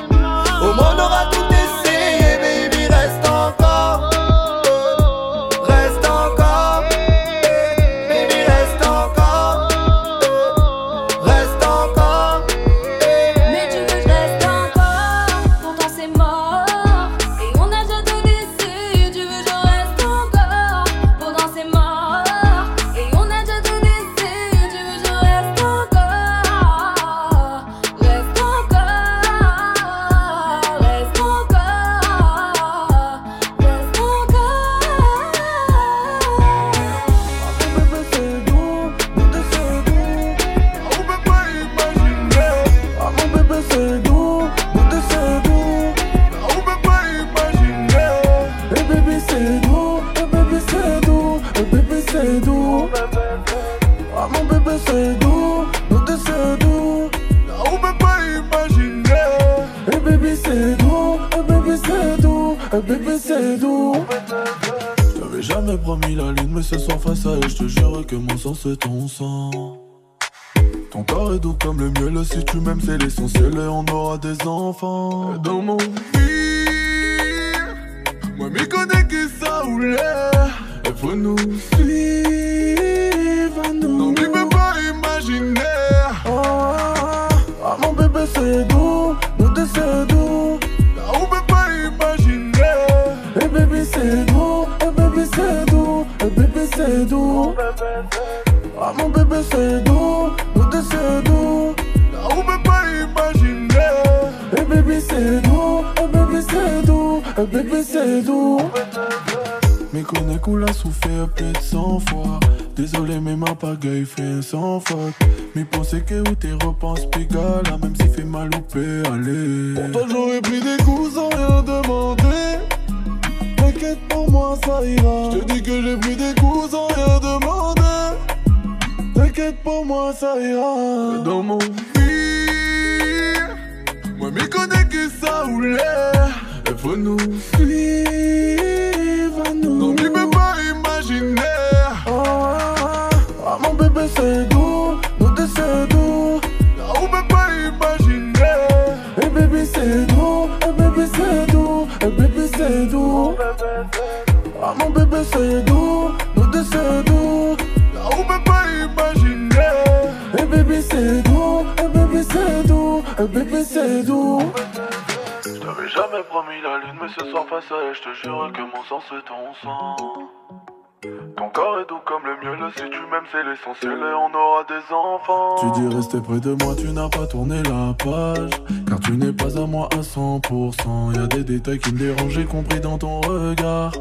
Miel, 172.51 172.70
si 172.76 172.82
tu 172.90 173.01
m'aimes 173.11 173.26
c'est 173.32 173.42
l'essentiel 173.42 173.99
et 173.99 174.14
on 174.14 174.34
aura 174.34 174.64
des 174.64 174.94
enfants. 174.94 175.57
Tu 175.74 175.80
dis 175.80 175.97
rester 175.97 176.20
près 176.20 176.40
de 176.40 176.53
moi, 176.62 176.74
tu 176.76 176.88
n'as 176.88 177.09
pas 177.09 177.26
tourné 177.26 177.62
la 177.64 177.94
page. 177.94 178.51
Car 178.88 179.01
tu 179.01 179.12
n'es 179.12 179.32
pas 179.32 179.59
à 179.59 179.66
moi 179.66 179.88
à 179.92 180.01
100%. 180.01 181.14
Y 181.14 181.18
a 181.18 181.26
des 181.26 181.44
détails 181.44 181.78
qui 181.78 181.92
me 181.92 181.99
dérangent, 181.99 182.32
j'ai 182.32 182.44
compris 182.44 182.80
dans 182.80 182.99
ton 182.99 183.20
regard. 183.20 183.92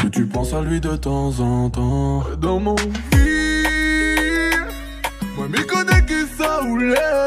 Que 0.00 0.08
tu 0.08 0.26
penses 0.26 0.52
à 0.52 0.60
lui 0.60 0.80
de 0.80 0.96
temps 0.96 1.38
en 1.40 1.70
temps. 1.70 2.24
Dans 2.38 2.60
mon 2.60 2.74
vie, 2.74 3.66
moi 5.36 5.46
m'y 5.48 5.64
connais 5.66 6.04
qui 6.06 6.26
ça 6.36 6.60
voulait. 6.62 6.94
Il 6.94 7.21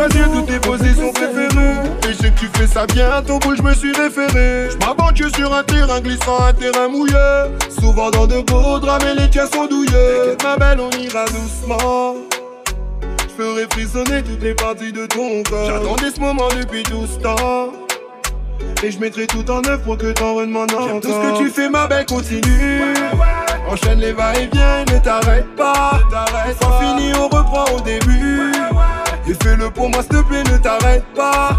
choisir 0.00 0.30
toutes 0.32 0.46
tes 0.46 0.58
positions 0.60 1.12
préférées. 1.12 1.74
Et 2.08 2.12
je 2.12 2.14
sais 2.14 2.30
que 2.30 2.40
tu 2.40 2.46
fais 2.54 2.66
ça 2.66 2.86
bien, 2.86 3.22
ton 3.26 3.38
boule, 3.38 3.56
je 3.56 3.62
me 3.62 3.74
suis 3.74 3.92
référé. 3.92 4.68
Je 4.70 5.28
sur 5.36 5.52
un 5.52 5.62
terrain 5.64 6.00
glissant, 6.00 6.42
un 6.42 6.52
terrain 6.52 6.88
mouillé. 6.88 7.14
Souvent 7.68 8.10
dans 8.10 8.26
de 8.26 8.40
beaux 8.40 8.78
draps, 8.78 9.04
mais 9.04 9.14
les 9.14 9.28
tiens 9.28 9.46
sont 9.46 9.66
douillés. 9.66 10.36
Ma 10.42 10.56
belle, 10.56 10.80
on 10.80 10.90
ira 10.98 11.24
doucement. 11.26 12.16
Je 13.02 13.42
ferai 13.42 13.66
frissonner 13.70 14.22
toutes 14.22 14.42
les 14.42 14.54
parties 14.54 14.92
de 14.92 15.06
ton 15.06 15.42
corps. 15.42 15.66
J'attendais 15.66 16.10
ce 16.14 16.20
moment 16.20 16.48
depuis 16.58 16.82
tout 16.84 17.06
ce 17.06 17.18
temps. 17.18 17.72
Et 18.82 18.90
je 18.90 18.98
mettrai 18.98 19.26
tout 19.26 19.48
en 19.50 19.62
œuvre 19.64 19.82
pour 19.82 19.98
que 19.98 20.12
t'en 20.12 20.34
redemandes 20.36 20.72
encore. 20.72 21.00
Tout 21.00 21.08
ce 21.08 21.32
que 21.32 21.44
tu 21.44 21.50
fais, 21.50 21.68
ma 21.68 21.86
belle, 21.86 22.06
continue. 22.06 22.94
Enchaîne 23.68 24.00
les 24.00 24.12
va-et-vient 24.12 24.84
et 24.86 24.92
ne 24.92 24.98
t'arrête 24.98 25.54
pas. 25.56 26.00
Sans 26.62 26.80
fini, 26.80 27.12
on 27.14 27.24
reprend 27.24 27.64
au 27.76 27.80
début. 27.80 28.52
Fais-le 29.34 29.70
pour 29.70 29.88
moi, 29.90 30.02
s'il 30.02 30.10
te 30.10 30.22
plaît, 30.28 30.42
ne 30.44 30.58
t'arrête 30.58 31.04
pas. 31.14 31.56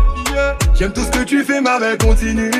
J'aime 0.77 0.91
tout 0.93 1.03
ce 1.03 1.11
que 1.11 1.23
tu 1.23 1.43
fais, 1.43 1.61
ma 1.61 1.79
belle, 1.79 1.97
continue. 1.97 2.51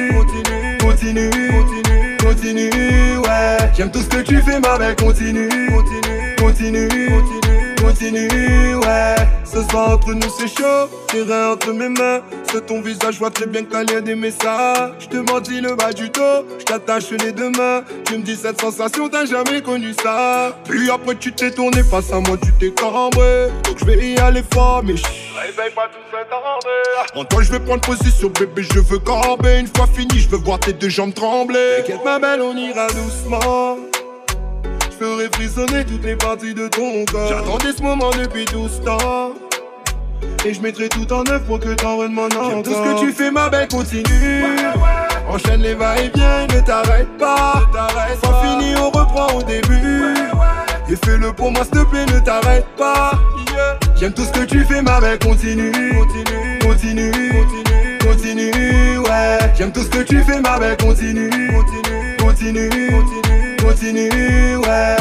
Continue, 0.80 1.30
continue, 1.30 2.18
continue, 2.18 3.18
ouais. 3.18 3.58
J'aime 3.76 3.92
tout 3.92 4.02
ce 4.02 4.08
que 4.08 4.22
tu 4.22 4.42
fais, 4.42 4.60
ma 4.60 4.78
belle, 4.78 4.96
continue. 4.96 5.50
Continue, 5.50 6.36
continue, 6.38 6.88
continue, 6.88 7.41
continue, 7.82 8.76
ouais. 8.76 9.16
Ce 9.44 9.62
soir 9.70 9.92
entre 9.92 10.14
nous 10.14 10.30
c'est 10.38 10.48
chaud, 10.48 10.90
tes 11.08 11.24
reins 11.24 11.52
entre 11.52 11.74
mes 11.74 11.90
mains. 11.90 12.22
C'est 12.50 12.66
ton 12.66 12.82
visage, 12.82 13.16
je 13.16 13.20
vois 13.20 13.32
très 13.32 13.46
bien 13.46 13.64
que 13.64 13.76
l'air 13.76 14.02
d'aimer 14.02 14.32
ça. 14.32 14.94
Je 15.00 15.08
te 15.08 15.18
mordis 15.18 15.60
le 15.62 15.76
bas 15.76 15.92
du 15.92 16.10
dos, 16.10 16.46
je 16.60 16.64
t'attache 16.64 17.12
les 17.12 17.32
deux 17.32 17.50
mains. 17.50 17.84
Tu 18.06 18.18
me 18.18 18.24
dis 18.24 18.36
cette 18.36 18.62
sensation, 18.62 19.10
t'as 19.10 19.26
jamais 19.26 19.62
connu 19.62 19.94
ça. 20.02 20.56
Puis 20.64 20.90
après 20.90 21.16
tu 21.16 21.34
t'es 21.34 21.52
tourné 21.52 21.84
face 21.84 22.12
à 22.14 22.20
moi, 22.20 22.38
tu 22.42 22.52
t'es 22.54 22.72
cambré. 22.72 23.48
Donc 23.64 23.78
je 23.78 23.86
vais 23.86 23.98
y 23.98 24.18
aller 24.20 24.44
fort, 24.54 24.84
mais. 24.84 24.94
Réveille 24.94 25.74
pas 25.76 25.88
tout 25.88 26.00
s'attendre. 26.12 26.68
En 27.16 27.26
toi 27.26 27.42
je 27.42 27.52
vais 27.52 27.60
prendre 27.60 27.82
position, 27.82 28.30
bébé, 28.30 28.64
je 28.64 28.80
veux 28.80 29.00
camber. 29.00 29.60
Une 29.60 29.68
fois 29.68 29.88
fini, 29.88 30.20
je 30.20 30.30
veux 30.30 30.38
voir 30.38 30.60
tes 30.60 30.74
deux 30.74 30.90
jambes 30.90 31.14
trembler. 31.14 31.78
T'inquiète 31.78 32.06
ma 32.06 32.20
belle, 32.20 32.42
on 32.42 32.56
ira 32.56 32.88
doucement. 32.88 33.78
Ferai 35.02 35.30
frissonner 35.34 35.84
toutes 35.84 36.06
les 36.06 36.16
parties 36.16 36.54
de 36.54 36.68
ton 36.68 37.04
corps. 37.12 37.28
J'attendais 37.28 37.74
ce 37.76 37.82
moment 37.82 38.12
depuis 38.12 38.46
tout 38.46 38.68
ce 38.68 38.82
temps. 38.82 39.34
Et 40.46 40.54
je 40.54 40.62
mettrai 40.62 40.90
tout 40.90 41.12
en 41.12 41.26
œuvre 41.28 41.44
pour 41.46 41.60
que 41.60 41.74
t'en 41.74 41.98
redemandes 41.98 42.36
encore. 42.36 42.62
Tout 42.62 42.72
ce 42.72 42.76
que 42.76 43.00
tu 43.00 43.12
fais, 43.12 43.32
ma 43.32 43.50
belle, 43.50 43.68
continue. 43.68 44.44
Enchaîne 45.28 45.64
les 45.64 45.74
va-et-vient, 45.74 46.46
ne 46.46 46.60
t'arrête 46.64 47.08
pas. 47.18 47.68
Sans 48.24 48.44
fini, 48.44 48.76
on 48.78 48.92
reprend 48.92 49.40
au 49.40 49.42
début. 49.42 50.14
Et 50.88 50.96
fais-le 51.04 51.34
pour 51.34 51.52
moi, 51.52 51.64
s'il 51.64 51.84
te 51.84 51.90
plaît, 51.90 52.06
ne 52.06 52.20
t'arrête 52.20 52.68
pas. 52.78 53.14
J'aime 54.00 54.14
tout 54.14 54.24
ce 54.24 54.32
que 54.40 54.46
tu 54.46 54.64
fais, 54.66 54.84
ma 54.84 55.02
belle, 55.02 55.18
continue. 55.18 55.72
Continue, 55.94 56.60
continue, 56.62 57.12
continue, 58.06 59.00
ouais. 59.00 59.40
J'aime 59.58 59.72
tout 59.72 59.82
ce 59.82 59.90
que 59.90 60.04
tu 60.04 60.22
fais, 60.22 60.40
ma 60.42 60.60
belle, 60.60 60.78
continue. 60.78 61.32
Continue, 61.32 62.18
continue, 62.20 62.70
continue, 62.92 63.31
ouais. 63.64 64.98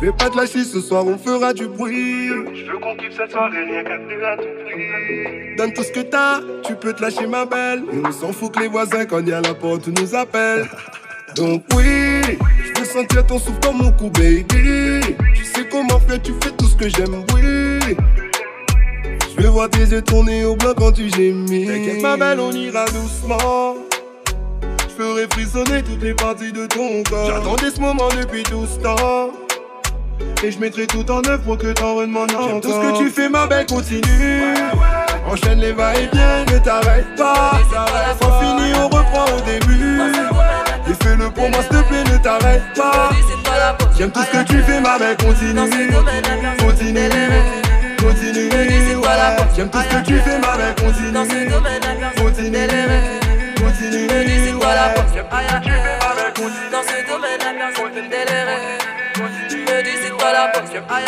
Je 0.00 0.06
vais 0.06 0.12
pas 0.12 0.30
te 0.30 0.36
lâcher 0.36 0.62
ce 0.62 0.80
soir, 0.80 1.04
on 1.06 1.18
fera 1.18 1.52
du 1.52 1.66
bruit. 1.66 2.28
Je 2.28 2.70
veux 2.70 2.78
qu'on 2.78 2.94
kiffe 2.96 3.16
cette 3.16 3.32
soirée, 3.32 3.64
rien 3.64 3.82
qu'à 3.82 3.98
te 3.98 4.24
à 4.24 4.36
tout 4.36 4.42
prix. 4.64 5.56
Donne 5.56 5.72
tout 5.72 5.82
ce 5.82 5.90
que 5.90 6.00
t'as, 6.00 6.40
tu 6.64 6.74
peux 6.76 6.92
te 6.92 7.02
lâcher 7.02 7.26
ma 7.26 7.44
belle. 7.44 7.82
Et 7.92 8.06
on 8.06 8.12
s'en 8.12 8.32
fout 8.32 8.54
que 8.54 8.60
les 8.60 8.68
voisins, 8.68 9.04
quand 9.06 9.26
y 9.26 9.32
a 9.32 9.40
la 9.40 9.54
porte, 9.54 9.88
nous 9.88 10.14
appellent. 10.14 10.68
Donc 11.34 11.64
oui, 11.74 12.20
je 12.64 12.78
veux 12.78 12.86
sentir 12.86 13.26
ton 13.26 13.38
souffle 13.38 13.58
dans 13.60 13.72
mon 13.72 13.90
cou, 13.92 14.08
baby. 14.10 14.44
Tu 15.34 15.44
sais 15.44 15.66
comment 15.68 15.98
faire, 16.00 16.22
tu 16.22 16.32
fais 16.42 16.50
tout 16.50 16.66
ce 16.66 16.76
que 16.76 16.88
j'aime, 16.88 17.24
oui. 17.34 17.96
Je 19.36 19.42
veux 19.42 19.48
voir 19.48 19.68
tes 19.68 19.80
yeux 19.80 20.02
tourner 20.02 20.44
au 20.44 20.54
blanc 20.54 20.74
quand 20.76 20.92
tu 20.92 21.08
gémis. 21.10 21.66
T'inquiète 21.66 22.02
ma 22.02 22.16
belle, 22.16 22.40
on 22.40 22.52
ira 22.52 22.84
doucement. 22.86 23.74
Ferai 24.98 25.28
frissonner 25.30 25.84
toutes 25.84 26.02
les 26.02 26.12
parties 26.12 26.50
de 26.50 26.66
ton 26.66 27.04
corps. 27.08 27.30
J'attendais 27.30 27.70
ce 27.70 27.80
moment 27.80 28.08
depuis 28.20 28.42
tout 28.42 28.66
ce 28.66 28.80
temps. 28.80 29.30
Et 30.42 30.50
je 30.50 30.58
mettrai 30.58 30.88
tout 30.88 31.08
en 31.08 31.24
œuvre 31.24 31.44
pour 31.44 31.56
que 31.56 31.72
t'en 31.72 31.94
redemandes 31.94 32.32
encore. 32.32 32.60
Tout 32.60 32.72
ce 32.72 32.80
que 32.80 32.98
tu 32.98 33.08
fais, 33.08 33.28
ma 33.28 33.46
belle, 33.46 33.66
continue. 33.66 34.42
Enchaîne 35.24 35.60
les 35.60 35.70
va-et-vient, 35.70 36.44
ne 36.52 36.58
t'arrête 36.58 37.14
pas. 37.16 37.60
Sans 38.20 38.40
fini, 38.40 38.72
on 38.74 38.88
reprend 38.88 39.26
au 39.36 39.40
début. 39.42 40.00
Et 40.90 40.94
fais-le 41.04 41.30
pour 41.30 41.48
moi, 41.48 41.60
s'il 41.60 41.78
te 41.78 41.88
plaît, 41.88 42.02
ne 42.02 42.18
t'arrête 42.18 42.64
pas. 42.74 43.10
J'aime 43.96 44.10
tout 44.10 44.22
ce 44.22 44.36
que 44.36 44.42
tu 44.48 44.60
fais, 44.62 44.80
ma 44.80 44.98
belle, 44.98 45.16
continue. 45.16 45.60
Continue, 46.58 47.10
continue. 47.98 48.50
J'aime 49.54 49.70
tout 49.70 49.78
ce 49.78 49.96
que 49.96 50.04
tu 50.04 50.18
fais, 50.18 50.38
ma 50.40 50.56
belle, 50.56 50.74
continue. 50.74 51.12
Continue, 52.16 52.66
continue, 53.78 54.06
ouais. 54.06 54.24
Dans 56.70 56.82
ce 56.82 57.06
domaine, 57.06 57.38
la 57.40 57.52
personne 57.54 57.92
peut 57.92 58.02
me 58.02 58.08
délérer. 58.08 58.78
Me 59.78 59.82
dis 59.82 59.90
c'est 60.02 60.10
quoi 60.10 60.32
la 60.32 60.44
aïe 60.44 61.04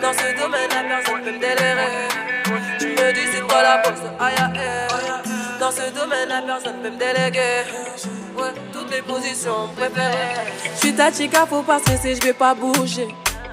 Dans 0.00 0.12
ce 0.12 0.40
domaine 0.40 0.68
la 0.70 0.82
personne 0.88 1.22
peut 1.22 1.32
me 1.32 1.38
délérer 1.38 2.08
me 2.50 3.12
dis 3.12 3.26
c'est 3.32 3.40
quoi 3.40 3.62
la 3.62 3.82
aïe 4.20 4.34
Dans 5.58 5.70
ce 5.70 5.90
domaine 5.92 6.28
la 6.28 6.42
personne 6.42 6.80
peut 6.82 6.90
me 6.90 6.98
déléguer 6.98 7.64
Ouais, 8.36 8.52
toutes 8.72 8.90
les 8.90 9.02
positions 9.02 9.68
préférées 9.76 10.52
Je 10.74 10.78
suis 10.78 10.94
ta 10.94 11.12
chica, 11.12 11.46
faut 11.46 11.62
pas 11.62 11.78
stresser, 11.78 12.14
je 12.14 12.20
vais 12.22 12.32
pas 12.32 12.54
bouger 12.54 13.08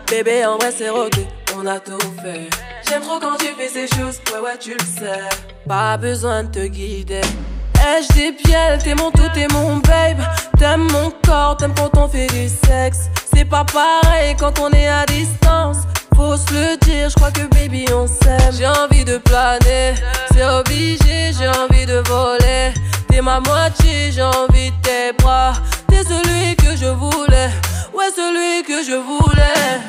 Bébé 0.09 0.45
en 0.45 0.57
vrai 0.57 0.71
c'est 0.75 0.89
ok, 0.89 1.17
on 1.55 1.65
a 1.65 1.79
tout 1.79 1.97
fait 2.21 2.49
J'aime 2.87 3.01
trop 3.01 3.19
quand 3.19 3.37
tu 3.37 3.47
fais 3.57 3.67
ces 3.67 3.87
choses, 3.87 4.19
ouais 4.33 4.39
ouais 4.39 4.57
tu 4.59 4.73
le 4.73 4.85
sais 4.85 5.21
Pas 5.67 5.97
besoin 5.97 6.43
de 6.43 6.51
te 6.51 6.65
guider 6.67 7.21
Ai-je 7.79 8.13
des 8.13 8.31
pieds, 8.31 8.77
t'es 8.83 8.95
mon 8.95 9.11
tout, 9.11 9.29
t'es 9.33 9.47
mon 9.51 9.77
babe? 9.77 10.21
T'aimes 10.57 10.87
mon 10.91 11.11
corps, 11.25 11.57
t'aimes 11.57 11.73
quand 11.75 11.97
on 11.97 12.07
fait 12.07 12.27
du 12.27 12.47
sexe. 12.47 13.09
C'est 13.33 13.45
pas 13.45 13.63
pareil 13.65 14.35
quand 14.37 14.59
on 14.59 14.71
est 14.71 14.87
à 14.87 15.05
distance. 15.05 15.77
Faut 16.15 16.35
se 16.35 16.51
le 16.51 16.77
dire, 16.77 17.09
je 17.09 17.15
crois 17.15 17.31
que 17.31 17.45
baby 17.53 17.85
on 17.93 18.07
s'aime. 18.07 18.51
J'ai 18.57 18.67
envie 18.67 19.05
de 19.05 19.17
planer, 19.17 19.93
c'est 20.31 20.43
obligé, 20.45 21.31
j'ai 21.37 21.47
envie 21.47 21.85
de 21.85 22.01
voler. 22.07 22.73
T'es 23.07 23.21
ma 23.21 23.39
moitié, 23.39 24.11
j'ai 24.11 24.23
envie 24.23 24.71
de 24.71 24.75
tes 24.81 25.13
bras. 25.21 25.53
T'es 25.87 26.03
celui 26.03 26.55
que 26.55 26.75
je 26.75 26.87
voulais, 26.87 27.51
ouais 27.93 28.09
celui 28.15 28.63
que 28.63 28.83
je 28.83 28.95
voulais. 28.95 29.79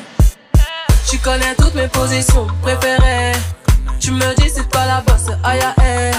Tu 1.09 1.17
connais 1.17 1.55
toutes 1.55 1.73
mes 1.73 1.87
positions 1.87 2.45
préférées. 2.61 3.31
Tu 3.99 4.11
me 4.11 4.35
dis 4.35 4.49
c'est 4.49 4.69
pas 4.69 4.85
la 4.85 5.01
bosse, 5.01 5.33
aïe 5.43 5.59
aïe 5.77 6.11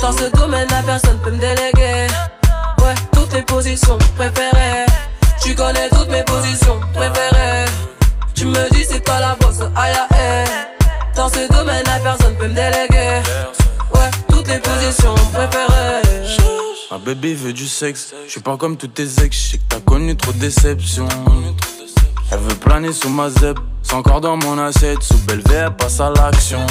dans 0.00 0.12
ce 0.12 0.30
domaine, 0.36 0.66
la 0.70 0.82
personne 0.82 1.18
peut 1.20 1.30
me 1.30 1.38
déléguer. 1.38 2.06
Ouais, 2.78 2.94
toutes 3.12 3.32
les 3.32 3.42
positions 3.42 3.98
préférées. 4.16 4.86
Tu 5.42 5.54
connais 5.54 5.88
toutes 5.90 6.08
mes 6.08 6.24
positions 6.24 6.80
préférées. 6.92 7.66
Tu 8.34 8.46
me 8.46 8.70
dis 8.72 8.84
c'est 8.84 9.02
toi 9.02 9.20
la 9.20 9.34
bosse, 9.36 9.60
aïe 9.76 9.94
aïe. 10.10 10.44
Dans 11.14 11.28
ce 11.28 11.50
domaine, 11.50 11.84
la 11.86 11.98
personne 12.00 12.34
peut 12.36 12.48
me 12.48 12.54
déléguer. 12.54 13.22
Ouais, 13.94 14.10
toutes 14.28 14.48
les 14.48 14.58
positions 14.58 15.14
préférées. 15.32 16.02
Ma 16.90 16.98
bébé 16.98 17.34
veut 17.34 17.52
du 17.52 17.66
sexe. 17.66 18.14
Je 18.26 18.30
suis 18.30 18.40
pas 18.40 18.56
comme 18.56 18.76
tous 18.76 18.88
tes 18.88 19.22
ex. 19.22 19.50
Je 19.50 19.56
que 19.56 19.62
t'as 19.68 19.80
connu 19.80 20.16
trop 20.16 20.32
de 20.32 20.38
déceptions. 20.38 21.08
Elle 22.30 22.38
veut 22.38 22.54
planer 22.54 22.92
sous 22.92 23.08
ma 23.08 23.28
zeb. 23.28 23.58
C'est 23.82 23.94
encore 23.94 24.20
dans 24.20 24.36
mon 24.36 24.58
assiette. 24.58 25.02
Sous 25.02 25.18
belle 25.26 25.42
elle 25.50 25.74
passe 25.76 26.00
à 26.00 26.10
l'action. 26.10 26.64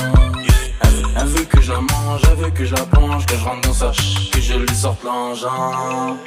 Elle 1.17 1.27
veut, 1.27 1.45
que 1.45 1.61
je 1.61 1.71
la 1.71 1.79
mange, 1.79 2.21
elle 2.29 2.37
veut 2.37 2.49
que 2.51 2.65
je 2.65 2.75
la 2.75 2.83
plonge, 2.83 3.25
que 3.25 3.35
je 3.35 3.43
rentre 3.43 3.67
dans 3.67 3.73
sa 3.73 3.93
ch, 3.93 4.31
que 4.31 4.41
je 4.41 4.53
lui 4.53 4.75
sorte 4.75 5.03
l'engin. 5.03 6.17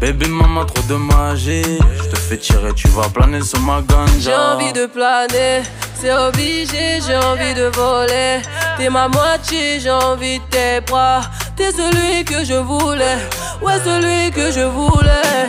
Bébé 0.00 0.26
maman 0.28 0.64
trop 0.64 0.82
de 0.82 0.94
magie, 0.96 1.78
je 1.96 2.08
te 2.10 2.16
fais 2.16 2.36
tirer, 2.36 2.74
tu 2.74 2.88
vas 2.88 3.08
planer 3.08 3.42
sur 3.42 3.60
ma 3.60 3.80
ganja. 3.80 4.12
J'ai 4.18 4.34
envie 4.34 4.72
de 4.72 4.86
planer, 4.86 5.62
c'est 5.94 6.12
obligé, 6.12 7.00
j'ai 7.06 7.16
envie 7.16 7.54
de 7.54 7.70
voler. 7.74 8.42
T'es 8.76 8.90
ma 8.90 9.08
moitié, 9.08 9.80
j'ai 9.80 9.90
envie 9.90 10.40
de 10.40 10.44
tes 10.50 10.80
bras. 10.80 11.22
T'es 11.56 11.70
celui 11.72 12.24
que 12.24 12.44
je 12.44 12.54
voulais, 12.54 13.18
ouais 13.62 13.78
celui 13.84 14.30
que 14.32 14.50
je 14.50 14.62
voulais. 14.62 15.48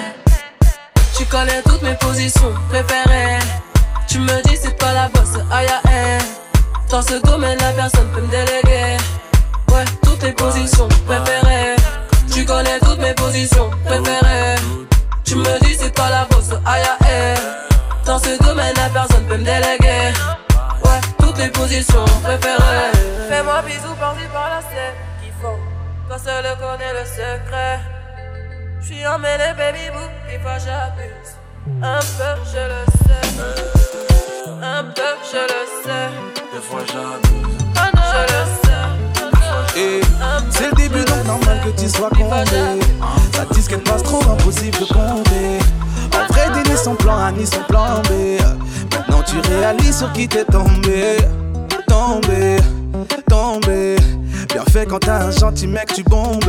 Tu 1.17 1.25
connais 1.25 1.61
toutes 1.63 1.81
mes 1.81 1.95
positions 1.95 2.53
préférées. 2.69 3.39
Tu 4.07 4.19
me 4.19 4.41
dis 4.47 4.57
c'est 4.61 4.77
toi 4.77 4.93
la 4.93 5.07
bosse, 5.09 5.39
aïe 5.51 5.67
aïe. 5.85 6.34
Dans 6.89 7.01
ce 7.01 7.21
domaine, 7.21 7.57
la 7.59 7.71
personne 7.71 8.07
peut 8.13 8.21
me 8.21 8.27
déléguer. 8.27 8.97
Ouais, 9.69 9.83
toutes 10.03 10.23
les 10.23 10.31
positions 10.31 10.87
préférées. 11.05 11.75
Tu 12.31 12.45
connais 12.45 12.79
toutes 12.79 12.99
mes 12.99 13.13
positions 13.13 13.69
préférées. 13.85 14.55
Tu 15.23 15.35
me 15.35 15.59
dis 15.63 15.75
c'est 15.75 15.91
toi 15.93 16.09
la 16.09 16.25
bosse, 16.25 16.51
aïe 16.65 16.83
aïe. 17.01 17.35
Dans 18.05 18.19
ce 18.19 18.41
domaine, 18.43 18.73
la 18.77 18.89
personne 18.89 19.25
peut 19.25 19.37
me 19.37 19.43
déléguer. 19.43 20.13
Ouais, 20.83 21.01
toutes 21.19 21.37
les 21.37 21.49
positions 21.49 22.05
préférées. 22.23 22.91
Fais-moi 23.29 23.61
bisous 23.63 23.95
par-ci 23.99 24.25
par-là, 24.31 24.59
c'est 24.69 25.25
kiffant. 25.25 25.57
Toi 26.07 26.17
seul 26.17 26.45
connais 26.59 26.93
le 26.93 27.05
secret. 27.05 27.79
J'suis 28.81 29.05
emmêlé, 29.07 29.53
baby 29.57 29.89
boo, 29.91 30.07
des 30.29 30.39
fois 30.39 30.59
j'abuse. 30.59 31.35
Un 31.81 31.99
peu, 31.99 32.41
je 32.45 32.61
le 32.71 32.85
sais. 33.07 33.27
Un 34.61 34.83
peu, 34.83 35.01
je 35.31 35.41
le 35.41 35.83
sais. 35.83 36.34
C'est 40.51 40.69
le 40.69 40.75
début 40.75 41.03
donc 41.03 41.25
normal 41.25 41.59
que 41.65 41.81
tu 41.81 41.89
sois 41.89 42.09
condé. 42.09 42.79
Ça 43.33 43.45
disquette 43.51 43.83
passe 43.83 44.03
trop 44.03 44.21
impossible 44.31 44.77
de 44.79 44.85
compter. 44.85 45.59
En 46.13 46.31
vrai 46.31 46.47
son 46.81 46.95
plan 46.95 47.17
A 47.17 47.31
ni 47.33 47.45
son 47.45 47.61
plan 47.67 48.01
B. 48.03 48.39
Maintenant 48.93 49.21
tu 49.25 49.39
réalises 49.49 49.97
sur 49.97 50.13
qui 50.13 50.29
t'es 50.29 50.45
tombé. 50.45 51.17
Tombé, 51.87 52.57
tombé 53.27 53.97
Bien 54.55 54.63
fait 54.71 54.85
quand 54.85 54.99
t'as 54.99 55.21
un 55.21 55.31
gentil 55.31 55.67
mec 55.67 55.91
tu 55.93 56.01
bombes. 56.03 56.45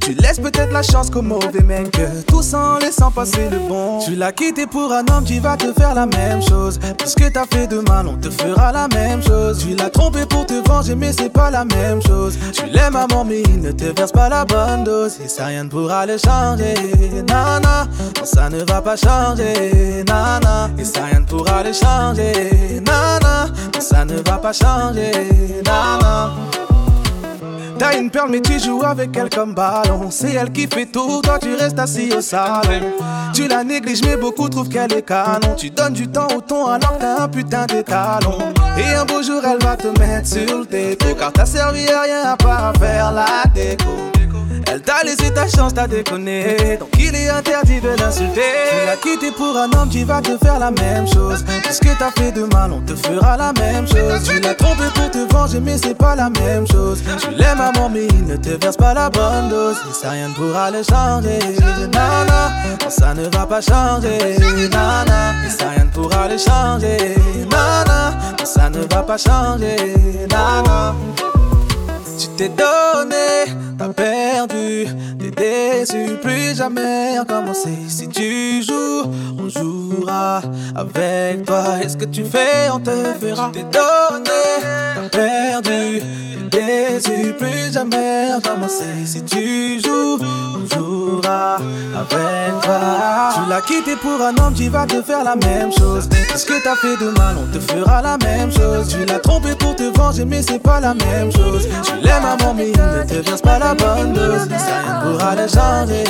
Tu 0.00 0.14
laisses 0.14 0.38
peut-être 0.38 0.72
la 0.72 0.80
chance 0.80 1.10
qu'au 1.10 1.20
mauvais 1.20 1.62
mec 1.62 1.94
Tout 2.26 2.40
en 2.54 2.78
laissant 2.78 3.10
passer 3.10 3.50
le 3.50 3.58
bon. 3.58 3.98
Tu 3.98 4.14
l'as 4.14 4.32
quitté 4.32 4.66
pour 4.66 4.90
un 4.94 5.04
homme 5.12 5.24
qui 5.24 5.38
va 5.38 5.54
te 5.58 5.70
faire 5.74 5.94
la 5.94 6.06
même 6.06 6.40
chose. 6.40 6.78
Puisque 6.96 7.30
t'as 7.30 7.44
fait 7.44 7.66
de 7.66 7.80
mal 7.80 8.06
on 8.08 8.16
te 8.16 8.30
fera 8.30 8.72
la 8.72 8.88
même 8.88 9.22
chose. 9.22 9.58
Tu 9.58 9.74
l'as 9.74 9.90
trompé 9.90 10.24
pour 10.24 10.46
te 10.46 10.54
venger 10.66 10.94
mais 10.94 11.12
c'est 11.12 11.28
pas 11.28 11.50
la 11.50 11.66
même 11.66 12.00
chose. 12.00 12.38
Tu 12.54 12.64
l'aimes 12.64 12.96
à 12.96 13.06
mort 13.06 13.26
mais 13.26 13.42
il 13.42 13.60
ne 13.60 13.72
te 13.72 13.84
verse 13.94 14.12
pas 14.12 14.30
la 14.30 14.46
bonne 14.46 14.84
dose. 14.84 15.18
Et 15.22 15.28
ça 15.28 15.44
rien 15.44 15.64
ne 15.64 15.68
pourra 15.68 16.06
le 16.06 16.16
changer. 16.16 16.76
Nana, 17.28 17.86
non 18.16 18.24
ça 18.24 18.48
ne 18.48 18.64
va 18.64 18.80
pas 18.80 18.96
changer. 18.96 20.02
Nana, 20.08 20.70
et 20.78 20.84
ça 20.84 21.04
rien 21.04 21.20
ne 21.20 21.26
pourra 21.26 21.62
le 21.62 21.74
changer. 21.74 22.80
Nana, 22.86 23.48
non 23.74 23.80
ça 23.82 24.06
ne 24.06 24.14
va 24.14 24.38
pas 24.38 24.54
changer. 24.54 25.12
Nana 25.66 26.32
T'as 27.78 27.96
une 27.96 28.10
perle 28.10 28.30
mais 28.30 28.40
tu 28.40 28.58
joues 28.58 28.82
avec 28.84 29.16
elle 29.16 29.30
comme 29.30 29.54
ballon. 29.54 30.10
C'est 30.10 30.32
elle 30.32 30.50
qui 30.50 30.66
fait 30.66 30.86
tout, 30.86 31.20
toi 31.22 31.38
tu 31.38 31.54
restes 31.54 31.78
assis 31.78 32.12
au 32.16 32.20
salon 32.20 32.92
Tu 33.32 33.46
la 33.46 33.62
négliges 33.62 34.02
mais 34.04 34.16
beaucoup 34.16 34.48
trouvent 34.48 34.68
qu'elle 34.68 34.92
est 34.92 35.02
canon. 35.02 35.54
Tu 35.56 35.70
donnes 35.70 35.92
du 35.92 36.08
temps 36.08 36.28
au 36.36 36.40
ton 36.40 36.66
alors 36.66 36.98
que 36.98 37.02
t'as 37.02 37.22
un 37.22 37.28
putain 37.28 37.66
d'étalon 37.66 38.38
Et 38.76 38.94
un 38.94 39.04
beau 39.04 39.22
jour 39.22 39.42
elle 39.44 39.62
va 39.62 39.76
te 39.76 39.88
mettre 39.98 40.26
sur 40.26 40.58
le 40.58 40.66
déco. 40.66 41.14
Car 41.18 41.32
t'as 41.32 41.46
servi 41.46 41.88
à 41.88 42.02
rien 42.02 42.22
à 42.24 42.36
part 42.36 42.72
faire 42.78 43.12
la 43.12 43.44
déco 43.54 44.17
elle 44.70 44.82
t'a 44.82 45.02
laissé 45.04 45.32
ta 45.32 45.48
chance, 45.48 45.74
t'as 45.74 45.86
déconné. 45.86 46.76
Donc 46.78 46.90
il 46.98 47.14
est 47.14 47.28
interdit 47.28 47.80
de 47.80 47.88
l'insulter. 47.98 48.40
Tu 48.70 48.86
l'as 48.86 48.96
quitté 48.96 49.32
pour 49.32 49.56
un 49.56 49.70
homme 49.78 49.88
qui 49.88 50.04
va 50.04 50.20
te 50.20 50.36
faire 50.38 50.58
la 50.58 50.70
même 50.70 51.06
chose. 51.06 51.44
Ce 51.70 51.78
que 51.78 51.96
t'as 51.98 52.10
fait 52.10 52.32
de 52.32 52.44
mal, 52.52 52.72
on 52.72 52.80
te 52.80 52.94
fera 52.94 53.36
la 53.36 53.52
même 53.52 53.86
chose. 53.86 54.22
Tu 54.24 54.40
l'as 54.40 54.54
trompé 54.54 54.84
pour 54.94 55.10
te 55.10 55.32
venger, 55.32 55.60
mais 55.60 55.78
c'est 55.78 55.96
pas 55.96 56.14
la 56.14 56.30
même 56.30 56.66
chose. 56.66 57.02
Tu 57.20 57.30
l'aimes 57.30 57.60
à 57.60 57.72
mort, 57.72 57.90
mais 57.90 58.06
il 58.06 58.26
ne 58.26 58.36
te 58.36 58.50
verse 58.50 58.76
pas 58.76 58.94
la 58.94 59.10
bonne 59.10 59.48
dose. 59.48 59.76
Et 59.90 59.94
ça 59.94 60.10
rien 60.10 60.28
ne 60.28 60.34
pourra 60.34 60.70
le 60.70 60.82
changer. 60.82 61.38
Nana, 61.92 62.50
non, 62.82 62.90
ça 62.90 63.14
ne 63.14 63.24
va 63.28 63.46
pas 63.46 63.60
changer. 63.60 64.38
Nana, 64.70 65.32
et 65.46 65.50
ça 65.50 65.70
rien 65.70 65.84
ne 65.84 65.90
pourra 65.90 66.28
le 66.28 66.36
changer. 66.36 67.16
Nana, 67.50 68.10
non, 68.38 68.44
ça 68.44 68.70
ne 68.70 68.80
va 68.80 69.02
pas 69.02 69.16
changer. 69.16 69.94
Nana. 70.30 70.94
T'es 72.38 72.50
donné, 72.50 73.52
t'as 73.76 73.88
perdu, 73.88 74.86
t'es 75.18 75.30
déçu, 75.32 76.16
plus 76.22 76.56
jamais 76.56 77.18
recommencer. 77.18 77.76
Si 77.88 78.08
tu 78.08 78.62
joues, 78.62 79.10
on 79.36 79.48
jouera 79.48 80.40
avec 80.76 81.44
toi. 81.44 81.64
Et 81.82 81.88
ce 81.88 81.96
que 81.96 82.04
tu 82.04 82.22
fais, 82.22 82.70
on 82.72 82.78
te. 82.78 82.90
Tu 82.90 83.34
t'es 83.52 83.64
donné, 83.64 84.30
t'as 84.62 85.08
perdu, 85.10 86.00
t'es 86.48 87.00
déçu, 87.00 87.32
plus 87.32 87.72
jamais 87.72 88.32
recommencer. 88.32 89.04
Si 89.04 89.24
tu 89.24 89.80
joues, 89.80 90.18
on 90.22 90.76
jouera 90.76 91.56
avec 91.56 92.60
toi. 92.62 93.32
Tu 93.34 93.50
l'as 93.50 93.62
quitté 93.62 93.96
pour 93.96 94.22
un 94.22 94.36
homme 94.40 94.54
qui 94.54 94.68
va 94.68 94.86
te 94.86 95.02
faire 95.02 95.24
la 95.24 95.34
même 95.34 95.72
chose. 95.72 96.08
Ce 96.36 96.46
que 96.46 96.62
t'as 96.62 96.76
fait 96.76 96.96
de 97.04 97.10
mal, 97.18 97.34
on 97.36 97.52
te 97.52 97.58
fera 97.58 98.00
la 98.00 98.16
même 98.18 98.52
chose. 98.52 98.86
Tu 98.88 99.04
l'as 99.06 99.18
trompé 99.18 99.56
pour 99.56 99.74
te 99.74 99.82
venger, 99.98 100.24
mais 100.24 100.40
c'est 100.40 100.60
pas 100.60 100.78
la 100.78 100.94
même 100.94 101.32
chose. 101.32 101.66
Tu 101.82 101.94
l'aimes 102.00 102.27
mais 102.54 102.70
il 102.70 102.80
ne 102.80 103.22
te 103.22 103.42
pas 103.42 103.58
la 103.58 103.74
bonne 103.74 104.12
dose. 104.12 104.48
Ça 104.48 104.80
rien 104.84 105.00
pourra 105.02 105.34
le 105.34 105.46
changer. 105.48 106.04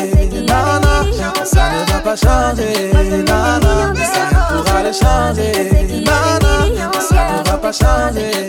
Nana, 0.47 1.05
ça 1.45 1.71
ne 1.71 1.93
va 1.93 1.99
pas 2.01 2.16
changer. 2.16 2.93
Nana, 3.27 3.95
ça 3.95 4.23
rien 4.31 4.45
pourra 4.49 4.83
le 4.83 4.93
changer. 4.93 6.03
Nana, 6.05 7.01
ça 7.01 7.14
ne 7.14 7.49
va 7.49 7.57
pas 7.59 7.73
changer. 7.73 8.49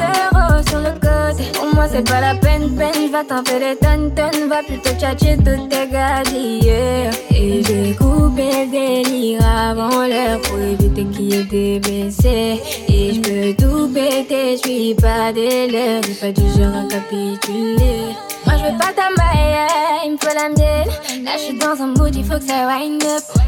D'euros 0.00 0.62
sur 0.68 0.78
le 0.78 0.92
côté 0.94 1.50
Pour 1.54 1.74
moi 1.74 1.86
c'est 1.90 2.08
pas 2.08 2.20
la 2.20 2.34
peine, 2.34 2.74
peine 2.76 3.10
Va 3.10 3.24
t'en 3.24 3.44
faire 3.44 3.60
des 3.60 3.76
tonnes, 3.76 4.12
tonnes 4.14 4.48
Va 4.48 4.62
plutôt 4.62 4.90
tchatcher 4.98 5.36
toutes 5.36 5.68
tes 5.68 5.88
gadgets 5.90 6.62
yeah. 6.62 7.10
Et 7.30 7.62
j'ai 7.62 7.94
coupé 7.94 8.66
le 8.66 8.70
délire 8.70 9.40
avant 9.44 10.06
l'heure 10.06 10.40
Pour 10.42 10.58
éviter 10.58 11.04
qu'il 11.04 11.34
y 11.34 11.40
ait 11.40 11.44
des 11.44 11.80
baissés 11.80 12.60
Et 12.88 13.14
je 13.14 13.20
peux 13.20 13.62
tout 13.62 13.88
péter, 13.88 14.56
je 14.56 14.68
suis 14.68 14.94
pas 14.94 15.32
des 15.32 15.66
lèvres 15.66 16.10
pas 16.20 16.32
du 16.32 16.49
genre 16.56 16.76
à 16.76 16.88
capituler 16.88 18.16
Moi 18.46 18.54
je 18.58 18.64
veux 18.64 18.78
pas 18.78 18.92
ta 18.92 19.10
maille, 19.16 19.66
il 20.04 20.12
me 20.12 20.16
faut 20.18 20.34
la 20.34 20.48
mienne 20.48 21.24
Là 21.24 21.32
je 21.36 21.42
suis 21.42 21.58
dans 21.58 21.82
un 21.82 21.88
mood, 21.88 22.14
il 22.14 22.24
faut 22.24 22.38
que 22.38 22.44
ça 22.44 22.66
wind 22.66 23.02
up 23.04 23.40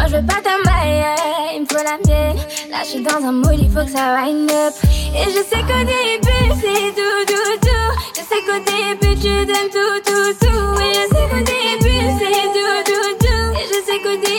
moi 0.00 0.08
je 0.08 0.16
veux 0.16 0.24
pas 0.24 0.40
ta 0.42 0.56
maille, 0.64 1.04
il 1.54 1.60
me 1.60 1.66
faut 1.66 1.84
la 1.84 1.98
mienne. 2.06 2.36
Là 2.70 2.78
je 2.84 2.88
suis 2.88 3.02
dans 3.02 3.22
un 3.22 3.32
mood, 3.32 3.58
il 3.58 3.70
faut 3.70 3.84
que 3.84 3.90
ça 3.90 4.14
wind 4.14 4.50
up. 4.50 4.72
Et 5.14 5.24
je 5.24 5.42
sais 5.44 5.60
qu'au 5.60 5.84
début 5.84 6.46
c'est 6.62 6.94
tout, 6.96 7.20
tout, 7.26 7.54
tout. 7.60 7.90
Je 8.16 8.22
sais 8.22 8.40
qu'au 8.46 8.60
début 8.64 9.14
tu 9.20 9.28
donnes 9.44 9.70
tout, 9.70 10.00
tout, 10.06 10.32
tout. 10.40 10.80
Et 10.80 10.94
je 10.94 11.04
sais 11.12 11.26
qu'au 11.28 11.42
début 11.44 12.02
c'est 12.18 12.46
tout, 12.56 12.78
tout, 12.86 13.12
tout. 13.20 13.58
Et 13.58 13.66
je 13.68 13.78
sais 13.84 13.98
qu'au 14.02 14.16
début 14.16 14.29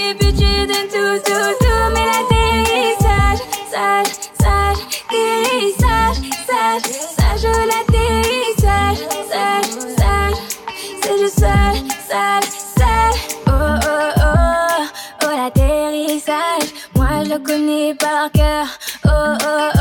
sale, 12.12 12.44
sale. 12.78 13.20
Oh, 13.48 13.52
oh, 13.52 14.12
oh, 14.28 14.86
oh, 15.24 15.32
l'atterrissage. 15.38 16.70
Moi, 16.96 17.08
je 17.24 17.30
le 17.34 17.40
connais 17.40 17.96
par 17.96 18.32
cœur. 18.32 18.66
Oh, 19.06 19.10
oh, 19.10 19.70
oh, 19.76 19.81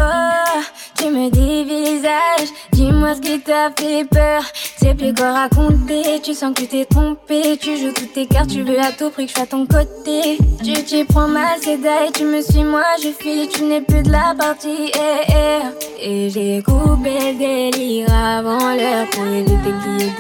tu 1.01 1.11
me 1.11 1.31
dévisages. 1.31 2.51
Dis-moi 2.73 3.15
ce 3.15 3.21
qui 3.21 3.41
t'a 3.41 3.71
fait 3.79 4.05
peur. 4.05 4.43
C'est 4.77 4.95
plus 4.95 5.15
quoi 5.15 5.33
raconter. 5.33 6.21
Tu 6.23 6.35
sens 6.35 6.53
que 6.55 6.65
t'es 6.65 6.85
trompé. 6.85 7.57
Tu 7.59 7.77
joues 7.79 7.93
toutes 7.93 8.13
tes 8.13 8.27
cartes. 8.27 8.51
Tu 8.51 8.63
veux 8.63 8.79
à 8.79 8.93
tout 8.93 9.11
prix 9.11 9.27
que 9.27 9.31
je 9.31 9.35
sois 9.37 9.45
à 9.45 9.47
ton 9.47 9.67
côté. 9.67 10.39
Tu 10.63 10.73
t'y 10.85 11.05
prends 11.05 11.29
mal, 11.29 11.59
c'est. 11.63 11.79
Tu 12.15 12.25
me 12.25 12.43
suis, 12.43 12.65
moi, 12.65 12.83
je 13.03 13.09
file. 13.19 13.49
Tu 13.49 13.63
n'es 13.65 13.81
plus 13.81 14.03
de 14.03 14.11
la 14.13 14.35
partie. 14.39 14.91
eh, 14.95 15.33
eh. 15.33 16.03
Et 16.03 16.31
j'ai 16.31 16.63
coupé 16.63 17.33
le 17.33 17.39
délire 17.39 18.13
avant 18.13 18.75
l'heure 18.75 19.09
pour 19.11 19.25
éviter 19.25 19.73
qu'il 19.85 20.07
y. 20.07 20.11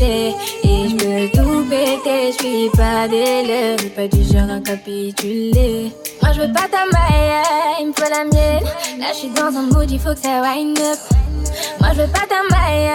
Et 0.00 0.88
je 0.88 0.96
peux 0.96 1.38
tout 1.38 1.64
péter, 1.68 2.32
je 2.32 2.44
suis 2.44 2.70
pas 2.70 3.08
des 3.08 3.42
lèvres, 3.42 3.88
pas 3.96 4.06
du 4.06 4.22
genre 4.22 4.50
à 4.50 4.60
capituler. 4.60 5.90
Moi 6.22 6.32
je 6.32 6.40
veux 6.42 6.52
pas 6.52 6.68
ta 6.70 6.84
maille, 6.92 7.42
il 7.80 7.86
me 7.88 7.92
faut 7.92 8.10
la 8.10 8.24
mienne. 8.24 8.64
Là 8.98 9.06
je 9.12 9.18
suis 9.18 9.28
dans 9.28 9.46
un 9.46 9.62
mood, 9.62 9.90
il 9.98 10.02
faut 10.02 10.14
que 10.14 10.20
ça 10.20 10.40
wind 10.42 10.78
up. 10.78 10.98
Moi 11.80 11.90
je 11.92 12.02
veux 12.02 12.08
pas 12.08 12.26
ta 12.28 12.42
maille, 12.50 12.88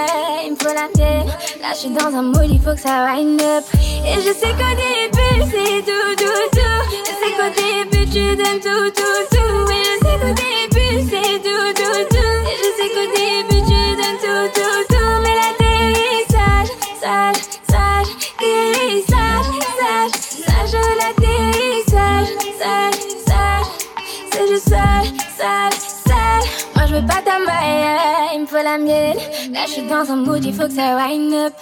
il 0.46 0.52
me 0.52 0.56
faut 0.56 0.74
la 0.74 0.88
mienne. 0.96 1.28
Là 1.62 1.68
je 1.74 1.80
suis 1.80 1.90
dans 1.90 2.16
un 2.16 2.22
mood, 2.22 2.48
il 2.50 2.62
faut 2.62 2.74
que 2.74 2.80
ça 2.80 3.06
wind 3.06 3.42
up. 3.42 3.64
Et 4.06 4.16
je 4.22 4.34
sais 4.34 4.54
qu'au 4.54 4.74
début 4.84 5.52
c'est 5.52 5.82
tout, 5.82 6.16
tout, 6.18 6.50
tout. 6.54 6.84
Je 7.04 7.14
sais 7.20 7.34
qu'au 7.38 7.50
début 7.62 8.10
tu 8.10 8.36
donnes 8.38 8.62
tout, 8.62 8.90
tout, 8.92 9.36
tout. 9.36 9.83
Je 29.66 29.72
suis 29.72 29.82
dans 29.84 30.12
un 30.12 30.16
mood, 30.16 30.44
il 30.44 30.54
faut 30.54 30.68
que 30.68 30.74
ça 30.74 30.96
wind 30.96 31.34
up. 31.34 31.54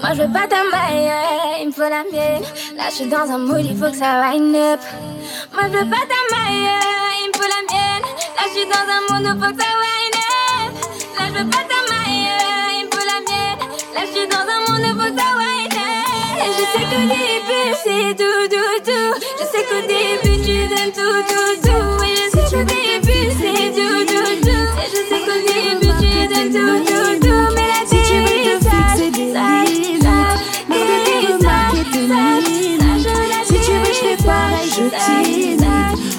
Moi 0.00 0.10
je 0.14 0.22
veux 0.22 0.32
pas 0.32 0.46
ta 0.48 0.62
maille, 0.64 1.10
il 1.60 1.66
me 1.68 1.72
faut 1.72 1.82
la 1.82 2.04
mienne. 2.10 2.42
Là 2.76 2.84
je 2.90 2.94
suis 2.96 3.06
dans 3.06 3.30
un 3.30 3.38
mood, 3.38 3.64
il 3.64 3.76
faut 3.76 3.90
que 3.90 3.96
ça 3.96 4.20
wind 4.22 4.54
up. 4.56 4.80
Moi 5.52 5.62
je 5.66 5.78
veux 5.78 5.90
pas 5.90 6.04
ta 6.10 6.20
maille, 6.34 6.68
il 7.22 7.28
me 7.28 7.34
faut 7.38 7.48
la 7.54 7.62
mienne. 7.70 8.04
Là 8.36 8.42
je 8.46 8.52
suis 8.58 8.66
dans 8.66 8.86
un 8.94 9.00
mood, 9.08 9.22
il 9.22 9.40
faut 9.40 9.52
que 9.54 9.62
ça 9.62 9.70
wind 9.82 10.16
up. 10.16 10.72
Là 11.18 11.24
je 11.28 11.32
veux 11.38 11.50
pas 11.50 11.64
ta 11.70 11.78
maille, 11.90 12.28
il 12.78 12.84
me 12.86 12.90
faut 12.90 13.06
la 13.06 13.18
mienne. 13.28 13.60
Là 13.94 14.00
je 14.06 14.12
suis 14.18 14.28
dans 14.28 14.46
un 14.54 14.60
monde, 14.66 14.84
il 14.84 14.94
faut 14.98 15.10
que 15.10 15.18
ça 15.20 15.28
wind 15.38 15.74
up. 15.74 15.88
Et 16.42 16.50
je 16.56 16.64
sais 16.72 16.84
qu'au 16.90 17.02
début 17.14 17.68
c'est 17.84 18.10
tout, 18.20 18.42
tout, 18.54 18.76
tout. 18.88 19.10
Je 19.38 19.44
sais 19.52 19.64
qu'au 19.68 19.82
début 19.86 20.36
tu 20.44 20.56
donnes 20.68 20.94
tout, 20.98 21.20
tout, 21.30 21.52
tout. 21.62 22.04
Et 22.04 22.14
je 22.16 22.24
sais 22.30 22.46
qu'au 22.50 22.64
début 22.64 23.26
c'est 23.38 23.70
tout, 23.78 24.00
tout, 24.10 24.34
tout. 24.46 24.66
Et 24.82 24.88
je 24.92 25.00
sais 25.08 25.20
qu'au 25.26 25.38
début 25.46 25.92
tu 26.00 26.12
donnes 26.28 26.52
tout, 26.52 26.78
tout, 26.90 27.09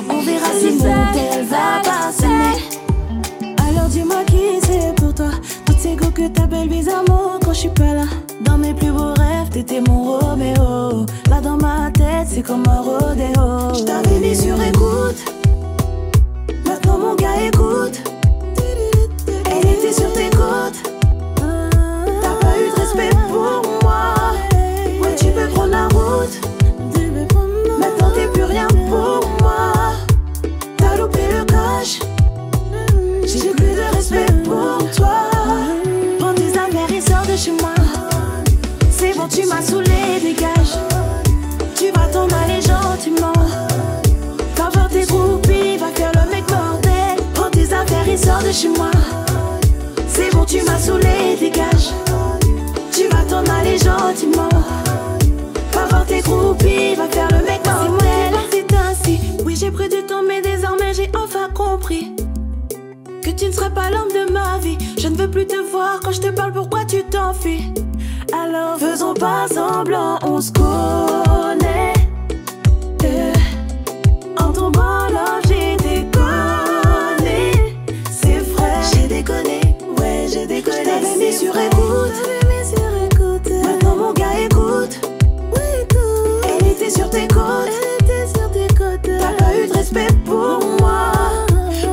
On 0.09 0.21
verra 0.21 0.47
si 0.59 0.71
mon 0.71 1.13
tel 1.13 1.45
va 1.45 1.81
passer. 1.83 2.27
Alors 3.57 3.87
dis-moi 3.89 4.23
qui 4.25 4.61
c'est 4.61 4.95
pour 4.95 5.13
toi. 5.13 5.31
Toutes 5.65 5.79
ces 5.79 5.95
goûts 5.95 6.11
que 6.11 6.27
t'appelles 6.27 6.69
bizarrement 6.69 7.39
quand 7.43 7.53
je 7.53 7.59
suis 7.59 7.69
pas 7.69 7.93
là. 7.93 8.05
Dans 8.41 8.57
mes 8.57 8.73
plus 8.73 8.91
beaux 8.91 9.13
rêves, 9.13 9.49
t'étais 9.51 9.81
mon 9.81 10.19
Roméo. 10.19 11.05
Là 11.29 11.41
dans 11.41 11.57
ma 11.57 11.91
tête, 11.91 12.27
c'est 12.27 12.41
comme 12.43 12.63
un 12.67 12.81
rodéo. 12.81 13.73
Je 13.77 13.83
t'avais 13.83 14.19
mis 14.19 14.35
sur 14.35 14.61
écoute. 14.61 15.19
Maintenant 16.65 16.97
mon 16.97 17.15
gars 17.15 17.45
écoute. 17.47 18.10
M'as 39.51 39.61
saoulé, 39.61 40.19
dégage. 40.21 40.73
Tu 41.75 41.91
vas 41.91 42.07
t'en 42.07 42.27
aller 42.27 42.61
gentiment. 42.61 43.33
Va 44.55 44.69
voir 44.73 44.89
tes 44.89 45.05
groupies, 45.05 45.77
va 45.77 45.87
faire 45.87 46.11
le 46.13 46.29
mec 46.31 46.49
mortel. 46.49 47.17
Prends 47.33 47.49
tes 47.49 47.73
affaires 47.73 48.07
et 48.07 48.17
sors 48.17 48.41
de 48.41 48.51
chez 48.51 48.69
moi. 48.69 48.91
C'est 50.07 50.31
bon, 50.33 50.45
tu 50.45 50.61
m'as 50.63 50.79
saoulé, 50.79 51.35
dégage. 51.39 51.89
Tu 52.93 53.07
vas 53.09 53.23
t'en 53.23 53.43
aller 53.53 53.77
gentiment. 53.77 54.49
Va 55.73 55.85
voir 55.89 56.05
tes 56.05 56.21
groupies, 56.21 56.95
va 56.95 57.07
faire 57.07 57.29
le 57.31 57.43
mec 57.45 57.61
mortel. 57.65 58.33
C'est 58.51 58.73
ainsi, 58.73 59.19
oui, 59.45 59.55
j'ai 59.55 59.71
pris 59.71 59.89
du 59.89 60.03
temps, 60.03 60.23
mais 60.27 60.41
désormais 60.41 60.93
j'ai 60.93 61.11
enfin 61.15 61.49
compris. 61.53 62.13
Que 63.21 63.31
tu 63.31 63.45
ne 63.45 63.51
serais 63.51 63.73
pas 63.73 63.89
l'homme 63.89 64.09
de 64.09 64.31
ma 64.31 64.57
vie. 64.59 64.77
Je 64.97 65.07
ne 65.07 65.15
veux 65.15 65.29
plus 65.29 65.45
te 65.45 65.57
voir 65.71 65.99
quand 66.03 66.11
je 66.11 66.21
te 66.21 66.29
parle, 66.29 66.53
pourquoi 66.53 66.85
tu 66.85 67.03
t'enfuis? 67.03 67.63
Alors 68.33 68.77
faisons 68.79 69.13
pas 69.13 69.47
semblant, 69.47 70.17
on 70.23 70.39
se 70.41 70.51
connaît. 70.51 71.93
Euh, 73.03 73.33
En 74.39 74.51
tombant 74.53 75.07
là, 75.09 75.39
j'ai 75.47 75.75
déconné. 75.77 77.51
C'est 78.09 78.39
vrai, 78.39 78.73
j'ai 78.93 79.07
déconné. 79.07 79.59
Ouais, 79.99 80.27
j'ai 80.31 80.45
déconné. 80.45 80.77
Je 80.79 80.85
t'avais 80.85 81.15
mis 81.17 81.33
sur 81.33 81.55
écoute. 81.57 83.51
Maintenant 83.63 83.95
mon 83.95 84.13
gars 84.13 84.39
écoute. 84.39 84.99
Elle 86.43 86.67
était 86.67 86.89
sur 86.89 87.09
tes 87.09 87.27
côtes. 87.27 87.69
T'as 89.03 89.33
pas 89.43 89.55
eu 89.57 89.67
de 89.67 89.73
respect 89.73 90.07
pour 90.25 90.59
moi. 90.79 91.11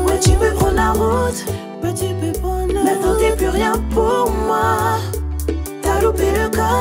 Ouais, 0.07 0.19
tu 0.21 0.31
peux 0.31 0.53
prendre 0.53 0.75
la 0.77 0.93
route. 0.93 1.45
Maintenant 1.83 3.17
t'es 3.19 3.35
plus 3.37 3.49
rien 3.49 3.73
pour 3.93 4.31
moi. 4.47 4.99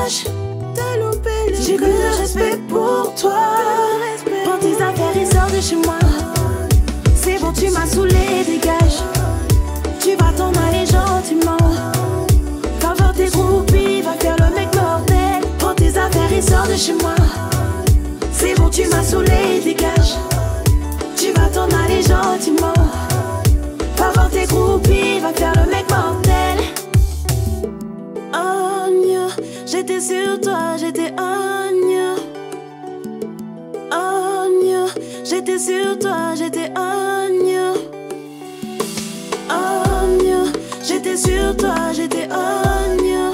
J'ai 0.08 1.76
plus 1.76 1.86
de 1.86 2.18
respect 2.20 2.58
pour 2.68 3.14
toi. 3.14 3.40
Prends 4.44 4.58
tes 4.58 4.74
affaires 4.74 5.16
et 5.16 5.24
sors 5.24 5.50
de 5.50 5.60
chez 5.60 5.76
moi. 5.76 5.98
C'est 7.14 7.38
bon, 7.40 7.52
tu 7.52 7.70
m'as 7.70 7.86
saoulé, 7.86 8.44
dégage. 8.46 9.02
Tu 10.00 10.14
vas 10.16 10.32
t'en 10.36 10.52
aller 10.68 10.84
gentiment. 10.86 11.56
Va 12.80 12.94
voir 12.94 13.14
tes 13.14 13.26
groupies, 13.26 14.02
va 14.02 14.12
faire 14.12 14.36
le 14.36 14.54
mec 14.54 14.74
mortel. 14.74 15.42
Prends 15.58 15.74
tes 15.74 15.96
affaires 15.98 16.32
et 16.32 16.42
sors 16.42 16.66
de 16.66 16.76
chez 16.76 16.94
moi. 16.94 17.14
C'est 18.32 18.54
bon, 18.54 18.68
tu 18.68 18.86
m'as 18.88 19.02
saoulé, 19.02 19.60
dégage. 19.64 20.16
Tu 21.16 21.32
vas 21.32 21.48
t'en 21.48 21.68
aller 21.84 22.02
gentiment. 22.02 22.74
Va 23.96 24.10
voir 24.12 24.28
tes 24.30 24.46
groupies, 24.46 25.20
va 25.20 25.32
faire 25.32 25.52
le 25.54 25.70
mec 25.70 25.88
mortel. 25.90 26.47
J'étais 29.70 30.00
sur 30.00 30.40
toi, 30.40 30.76
j'étais 30.78 31.12
agneau. 31.16 32.16
Agneau, 33.90 34.86
j'étais 35.24 35.58
sur 35.58 35.98
toi, 35.98 36.34
j'étais 36.34 36.72
agneau. 36.74 37.74
Agneau, 39.48 40.50
j'étais 40.82 41.16
sur 41.16 41.56
toi, 41.56 41.74
j'étais 41.92 42.28
agneau. 42.30 43.32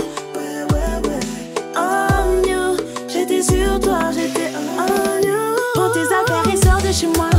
Agneau, 1.75 2.77
j'étais 3.09 3.43
sur 3.43 3.81
toi, 3.81 4.11
j'étais 4.13 4.51
agneau. 4.79 5.57
Prends 5.75 5.91
tes 5.91 6.01
affaires 6.01 6.53
et 6.53 6.57
sors 6.57 6.83
de 6.83 6.93
chez 6.93 7.07
moi. 7.07 7.31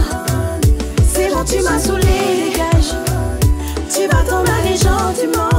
C'est 1.13 1.29
bon, 1.29 1.43
tu 1.43 1.61
m'as 1.61 1.79
saoulé, 1.79 2.49
dégage. 2.49 2.95
Tu 3.93 4.07
vas 4.07 4.19
aller 4.59 4.77
gentiment. 4.77 5.49
Ouais, 5.49 5.54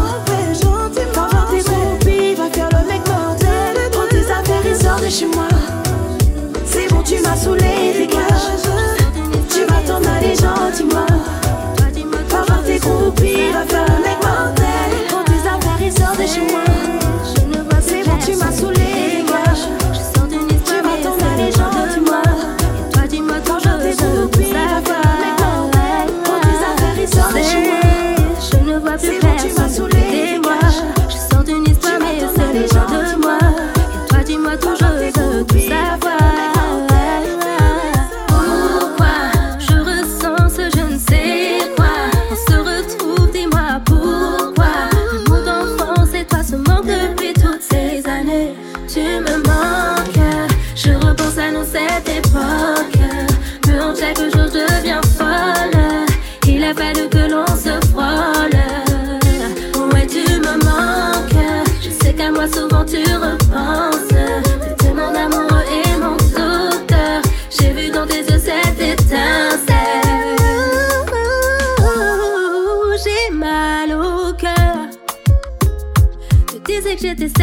C'est 6.67 6.89
bon, 6.91 7.03
tu 7.03 7.19
m'as 7.23 7.37
saoulé, 7.37 7.95
dégage. 7.97 8.56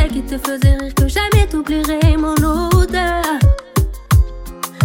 Qui 0.07 0.21
te 0.23 0.37
faisait 0.37 0.77
rire, 0.77 0.93
que 0.95 1.07
jamais 1.07 1.47
t'oublierais 1.49 2.17
mon 2.17 2.33
odeur. 2.33 3.23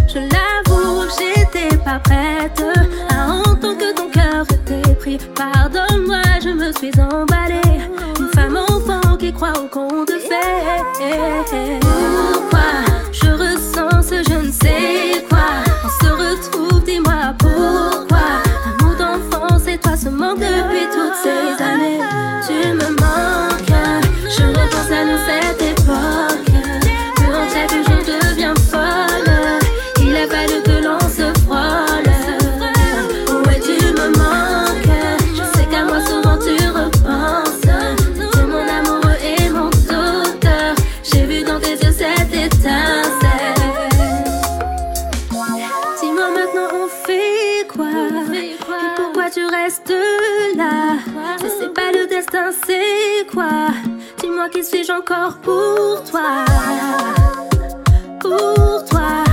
Je 0.09 0.19
l'avoue, 0.19 1.07
j'étais 1.19 1.77
pas 1.79 1.99
prête 1.99 2.63
à 3.11 3.33
entendre 3.33 3.79
que 3.79 3.95
ton 3.95 4.09
cœur 4.11 4.45
était 4.51 4.95
pris. 4.95 5.19
Pardonne-moi, 5.35 6.23
je 6.43 6.51
me 6.51 6.73
suis 6.73 6.93
emballée. 7.01 7.81
Une 8.19 8.29
femme 8.35 8.57
enfant 8.57 9.17
qui 9.17 9.33
croit 9.33 9.59
au 9.59 9.69
conte 9.69 10.09
de 10.09 10.19
fées. 10.19 11.81
Pourquoi 11.81 12.69
je 13.13 13.31
ressens 13.31 14.03
ce 14.03 14.23
je 14.29 14.47
ne 14.47 14.53
sais 14.53 15.25
quoi? 15.29 15.38
Qui 54.51 54.65
suis-je 54.65 54.93
encore 54.93 55.37
pour 55.39 56.03
toi? 56.11 56.45
Pour 58.21 58.85
toi. 58.85 59.28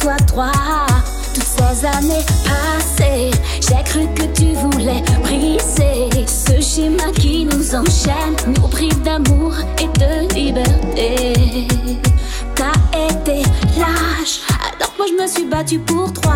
Soit 0.00 0.16
trois. 0.26 0.52
Toutes 1.34 1.44
ces 1.44 1.86
années 1.86 2.24
passées, 2.44 3.30
j'ai 3.60 3.82
cru 3.84 4.06
que 4.14 4.24
tu 4.36 4.52
voulais 4.54 5.02
briser 5.22 6.26
ce 6.26 6.60
schéma 6.60 7.10
qui 7.18 7.44
nous 7.44 7.74
enchaîne, 7.74 8.36
nous 8.46 8.68
prive 8.68 9.02
d'amour 9.02 9.54
et 9.78 9.88
de 9.98 10.34
liberté. 10.34 11.66
T'as 12.54 12.78
été 13.08 13.42
lâche, 13.76 14.42
alors 14.48 14.92
moi 14.96 15.06
je 15.08 15.22
me 15.22 15.28
suis 15.28 15.44
battue 15.46 15.80
pour 15.80 16.12
toi. 16.12 16.34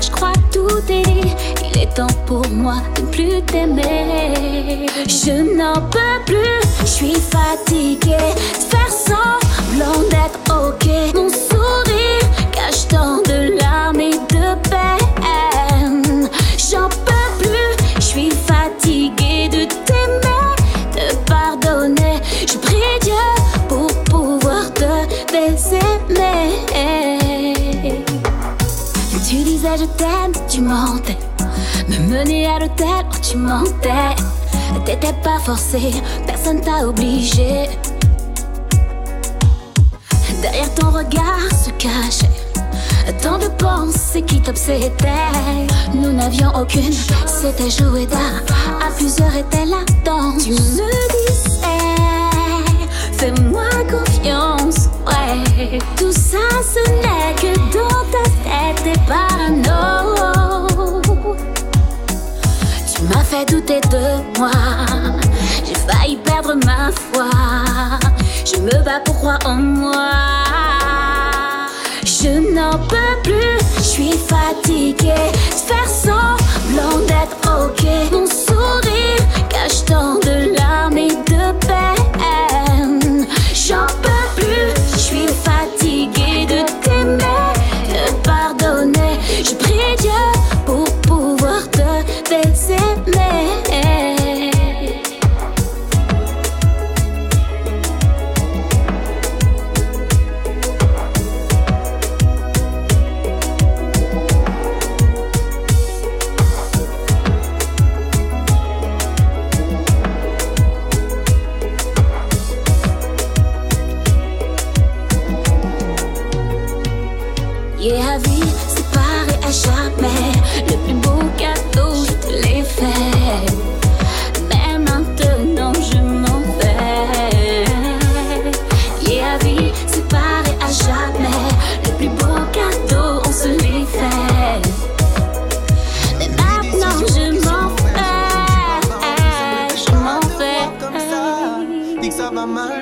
Je 0.00 0.10
crois 0.10 0.32
que 0.32 0.58
tout 0.58 0.92
est 0.92 1.02
dit, 1.02 1.34
il 1.70 1.82
est 1.82 1.94
temps 1.94 2.06
pour 2.26 2.46
moi 2.48 2.76
de 2.96 3.02
ne 3.02 3.06
plus 3.08 3.42
t'aimer. 3.42 4.86
Je 5.06 5.56
n'en 5.56 5.74
peux 5.90 6.24
plus, 6.24 6.60
je 6.80 6.86
suis 6.86 7.14
fatiguée 7.14 8.32
faire 8.70 8.90
semblant 8.90 10.00
d'être 10.10 10.40
ok. 10.48 11.55
Tant 12.88 13.18
de 13.22 13.58
larmes 13.58 14.00
et 14.00 14.12
de 14.12 14.54
peine. 14.68 16.28
J'en 16.58 16.88
peux 16.88 17.28
plus, 17.38 17.76
je 17.96 18.00
suis 18.00 18.30
fatiguée 18.30 19.48
de 19.48 19.64
t'aimer, 19.86 20.54
de 20.94 21.14
pardonner. 21.26 22.20
Je 22.46 22.58
prie 22.58 22.98
Dieu 23.02 23.14
pour 23.68 23.86
pouvoir 24.04 24.72
te 24.74 25.32
baiser. 25.32 25.80
Tu 29.28 29.42
disais 29.42 29.76
je 29.76 29.84
t'aime, 29.98 30.32
tu 30.48 30.60
mentais. 30.60 31.18
Me 31.88 31.98
mener 31.98 32.46
à 32.46 32.60
l'hôtel, 32.60 33.04
tu 33.20 33.36
mentais. 33.36 34.14
T'étais 34.84 35.14
pas 35.24 35.40
forcé, 35.40 35.90
personne 36.26 36.60
t'a 36.60 36.86
obligé. 36.86 37.68
Derrière 40.40 40.72
ton 40.74 40.90
regard 40.90 41.50
se 41.64 41.70
cachait 41.70 42.35
tant 43.26 43.38
de 43.38 43.48
pensées 43.58 44.22
qui 44.22 44.40
t'obsédaient. 44.40 45.66
Nous 45.92 46.12
n'avions 46.12 46.52
aucune, 46.54 46.92
c'était 47.26 47.70
joué 47.70 48.06
d'art. 48.06 48.42
À 48.86 48.90
plusieurs 48.96 49.34
était 49.34 49.66
la 49.66 49.82
danse. 50.04 50.44
Tu 50.44 50.50
me 50.50 50.56
disais, 50.56 51.66
fais-moi 53.18 53.68
confiance. 53.90 54.88
Ouais, 55.08 55.78
tout 55.96 56.12
ça 56.12 56.46
ce 56.74 56.82
n'est 57.02 57.34
que 57.42 57.52
dans 57.76 58.04
ta 58.14 58.24
tête 58.46 58.94
et 58.94 58.98
parano. 59.08 60.68
Tu 62.92 63.02
m'as 63.02 63.24
fait 63.24 63.44
douter 63.50 63.80
de 63.90 64.38
moi. 64.38 64.50
J'ai 65.66 65.74
failli 65.74 66.16
perdre 66.18 66.54
ma 66.64 66.92
foi. 66.92 67.30
Je 68.44 68.60
me 68.60 68.84
bats 68.84 69.00
pour 69.04 69.16
croire 69.16 69.40
en 69.44 69.56
moi. 69.56 70.75
Je 72.06 72.28
n'en 72.54 72.78
peux 72.86 73.20
plus. 73.24 73.58
Je 73.78 73.82
suis 73.82 74.12
fatiguée 74.12 75.32
faire 75.50 75.88
semblant 75.88 77.00
d'être 77.00 77.36
ok. 77.42 77.84
Mon 78.12 78.26
sourire 78.26 79.26
cache 79.48 79.84
tant 79.86 80.14
de 80.20 80.54
larmes 80.54 80.65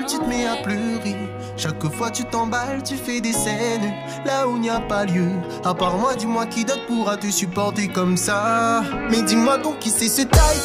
Tu 0.08 0.18
te 0.18 0.24
mets 0.24 0.46
à 0.46 0.56
pleurer. 0.62 1.16
Chaque 1.56 1.86
fois 1.94 2.10
tu 2.10 2.24
t'emballes, 2.24 2.82
tu 2.82 2.96
fais 2.96 3.20
des 3.20 3.32
scènes 3.32 3.92
là 4.24 4.46
où 4.48 4.56
il 4.56 4.62
n'y 4.62 4.70
a 4.70 4.80
pas 4.80 5.04
lieu. 5.04 5.28
À 5.64 5.74
part 5.74 5.96
moi, 5.96 6.14
dis-moi 6.14 6.46
qui 6.46 6.64
d'autre 6.64 6.86
pourra 6.86 7.16
te 7.16 7.30
supporter 7.30 7.88
comme 7.88 8.16
ça. 8.16 8.82
Mais 9.10 9.22
dis-moi 9.22 9.58
donc 9.58 9.78
qui 9.78 9.90
c'est 9.90 10.08
ce 10.08 10.22
taille 10.22 10.60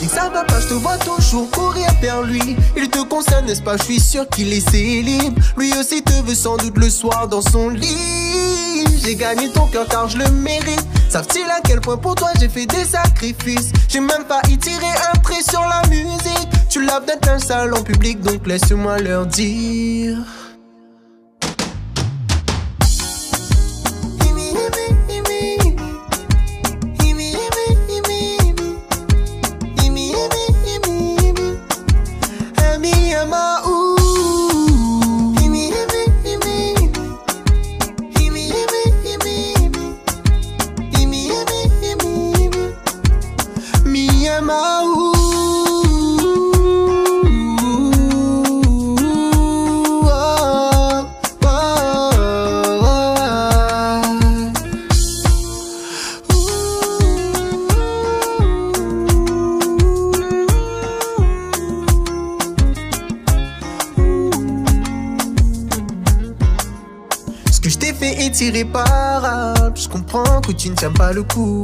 Dès 0.00 0.06
que 0.06 0.12
ça 0.12 0.30
va 0.30 0.44
pas, 0.44 0.60
je 0.60 0.68
te 0.68 0.74
vois 0.74 0.96
toujours 0.96 1.50
courir 1.50 1.88
vers 2.00 2.22
lui. 2.22 2.56
Il 2.74 2.88
te 2.88 3.02
concerne, 3.02 3.44
n'est-ce 3.44 3.60
pas? 3.60 3.76
Je 3.76 3.82
suis 3.82 4.00
sûr 4.00 4.26
qu'il 4.28 4.50
est 4.52 4.66
célib. 4.66 5.38
Lui 5.58 5.72
aussi 5.78 6.02
te 6.02 6.12
veut 6.22 6.34
sans 6.34 6.56
doute 6.56 6.78
le 6.78 6.88
soir 6.88 7.28
dans 7.28 7.42
son 7.42 7.68
lit. 7.68 8.86
J'ai 9.02 9.16
gagné 9.16 9.50
ton 9.50 9.66
cœur 9.66 9.86
car 9.88 10.08
je 10.08 10.16
le 10.16 10.30
mérite. 10.30 10.86
Savent-ils 11.10 11.50
à 11.50 11.60
quel 11.62 11.80
point 11.80 11.98
pour 11.98 12.14
toi 12.14 12.30
j'ai 12.40 12.48
fait 12.48 12.66
des 12.66 12.84
sacrifices? 12.84 13.72
J'ai 13.88 14.00
même 14.00 14.24
pas 14.24 14.40
y 14.48 14.56
tirer 14.56 14.86
un 15.12 15.18
trait 15.18 15.42
sur 15.42 15.60
la 15.60 15.82
musique. 15.88 16.59
Tu 16.70 16.84
laves 16.84 17.04
d'être 17.04 17.28
un 17.28 17.40
salon 17.40 17.82
public, 17.82 18.20
donc 18.20 18.46
laisse-moi 18.46 18.98
leur 18.98 19.26
dire. 19.26 20.18
tiens 70.80 70.92
pas 70.92 71.12
le 71.12 71.22
coup. 71.22 71.62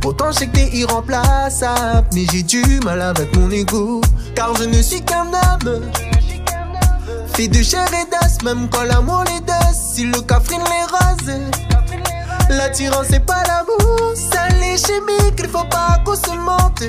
Pourtant, 0.00 0.32
je 0.32 0.38
sais 0.38 0.46
que 0.46 0.52
t'es 0.52 0.70
irremplaçable, 0.78 2.08
mais 2.14 2.24
j'ai 2.32 2.42
du 2.42 2.80
mal 2.82 3.02
avec 3.02 3.36
mon 3.36 3.50
ego. 3.50 4.00
Car 4.34 4.56
je 4.56 4.64
ne 4.64 4.80
suis 4.80 5.02
qu'un 5.02 5.26
homme. 5.26 5.82
Fait 7.34 7.48
de 7.48 7.62
chair 7.62 7.86
et 7.92 8.10
d'as, 8.10 8.42
même 8.44 8.66
quand 8.70 8.84
l'amour 8.84 9.24
les 9.26 9.40
desse, 9.40 9.92
si 9.94 10.06
le 10.06 10.22
cafrine 10.22 10.62
les 10.62 10.86
roses. 10.90 11.38
L'attirance, 12.48 13.08
c'est 13.10 13.26
pas 13.26 13.42
l'amour, 13.46 14.14
c'est 14.14 14.54
les 14.58 14.78
chimiques, 14.78 15.38
il 15.38 15.48
faut 15.48 15.64
pas 15.64 16.00
qu'on 16.02 16.16
se 16.16 16.30
mente. 16.30 16.82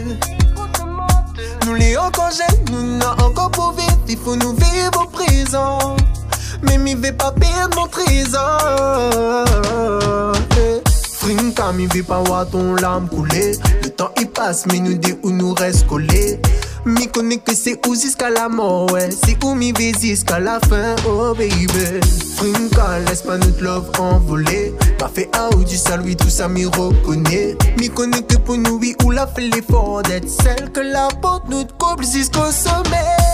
Nous 1.65 1.73
les 1.73 1.97
encore 1.97 2.31
jeunes, 2.31 2.65
nous 2.71 2.97
n'a 2.97 3.11
encore 3.25 3.51
pour 3.51 3.73
vivre, 3.73 3.99
il 4.07 4.17
faut 4.17 4.37
nous 4.37 4.53
vivre 4.53 5.01
au 5.03 5.07
présent. 5.07 5.97
Mais 6.61 6.77
m'y 6.77 6.95
vais 6.95 7.11
pas 7.11 7.33
perdre 7.33 7.77
mon 7.77 7.87
trésor. 7.87 9.41
String 11.21 11.53
comme 11.53 11.79
il 11.79 12.03
pas 12.03 12.23
voir 12.23 12.49
ton 12.49 12.73
larme 12.73 13.07
couler. 13.07 13.51
Le 13.83 13.89
temps 13.89 14.09
il 14.19 14.25
passe 14.27 14.65
mais 14.65 14.79
nous 14.79 14.95
dit 14.95 15.13
où 15.21 15.29
nous 15.29 15.53
reste 15.53 15.85
collés 15.85 16.39
Mi 16.83 17.07
connaît 17.09 17.37
que 17.37 17.53
c'est 17.53 17.79
où 17.87 17.93
jusqu'à 17.93 18.31
la 18.31 18.49
mort 18.49 18.91
ouais. 18.91 19.09
C'est 19.11 19.37
où 19.43 19.53
mi 19.53 19.71
vise 19.71 20.01
jusqu'à 20.01 20.39
la 20.39 20.59
fin 20.61 20.95
oh 21.07 21.35
baby. 21.35 21.67
String 22.01 22.71
laisse 23.07 23.21
pas 23.21 23.37
notre 23.37 23.63
love 23.63 23.91
envoler 23.99 24.73
Pas 24.97 25.11
fait 25.13 25.29
out 25.37 25.63
du 25.63 25.77
salut 25.77 26.15
tout 26.15 26.27
ça 26.27 26.47
mi 26.47 26.65
reconnaît. 26.65 27.55
Mi 27.77 27.87
connais 27.91 28.23
que 28.23 28.37
pour 28.37 28.57
nous 28.57 28.79
oui 28.79 28.95
où 29.05 29.11
la 29.11 29.27
fait 29.27 29.47
l'effort 29.47 30.01
D'être 30.01 30.27
celle 30.27 30.71
que 30.71 30.79
la 30.79 31.07
porte 31.21 31.47
nous 31.49 31.65
couple 31.77 32.03
jusqu'au 32.03 32.49
sommet. 32.51 33.30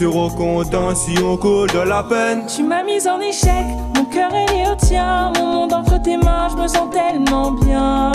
Seront 0.00 0.30
contents 0.30 0.94
si 0.94 1.12
on 1.22 1.36
coule 1.36 1.68
de 1.68 1.80
la 1.80 2.02
peine 2.02 2.44
Tu 2.46 2.62
m'as 2.62 2.82
mise 2.82 3.06
en 3.06 3.20
échec, 3.20 3.66
mon 3.94 4.04
cœur 4.06 4.30
est 4.32 4.50
lié 4.50 4.64
au 4.72 4.74
tien. 4.74 5.30
Mon 5.36 5.46
monde 5.46 5.74
entre 5.74 6.00
tes 6.00 6.16
mains, 6.16 6.48
je 6.50 6.56
me 6.56 6.66
sens 6.68 6.88
tellement 6.90 7.52
bien. 7.52 8.10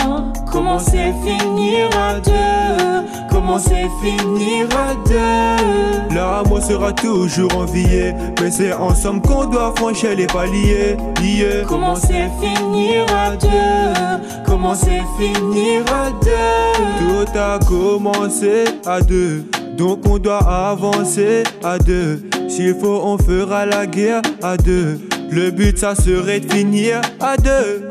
Comment 0.50 0.80
c'est 0.80 1.14
finir 1.24 1.88
à 1.96 2.18
deux? 2.18 3.06
Comment 3.30 3.60
c'est 3.60 3.88
finir 4.02 4.66
à 4.76 4.94
deux? 5.08 6.12
L'amour 6.12 6.60
sera 6.60 6.92
toujours 6.92 7.54
envié 7.56 8.14
Mais 8.40 8.50
c'est 8.50 8.72
ensemble 8.72 9.20
qu'on 9.22 9.44
doit 9.44 9.72
franchir 9.76 10.16
les 10.16 10.26
paliers 10.26 10.96
yeah. 11.22 11.64
Comment 11.68 11.94
c'est 11.94 12.30
finir 12.40 13.06
à 13.14 13.36
deux? 13.36 14.24
Comment 14.44 14.74
c'est 14.74 15.02
finir 15.18 15.84
à 15.92 16.10
deux? 16.10 17.26
Tout 17.28 17.38
a 17.38 17.58
commencé 17.60 18.64
à 18.84 19.00
deux 19.00 19.44
donc 19.76 20.06
on 20.08 20.18
doit 20.18 20.38
avancer 20.38 21.42
à 21.62 21.78
deux. 21.78 22.22
S'il 22.48 22.74
faut, 22.74 23.00
on 23.04 23.18
fera 23.18 23.66
la 23.66 23.86
guerre 23.86 24.22
à 24.42 24.56
deux. 24.56 25.00
Le 25.30 25.50
but, 25.50 25.76
ça 25.76 25.94
serait 25.94 26.40
de 26.40 26.52
finir 26.52 27.00
à 27.20 27.36
deux. 27.36 27.85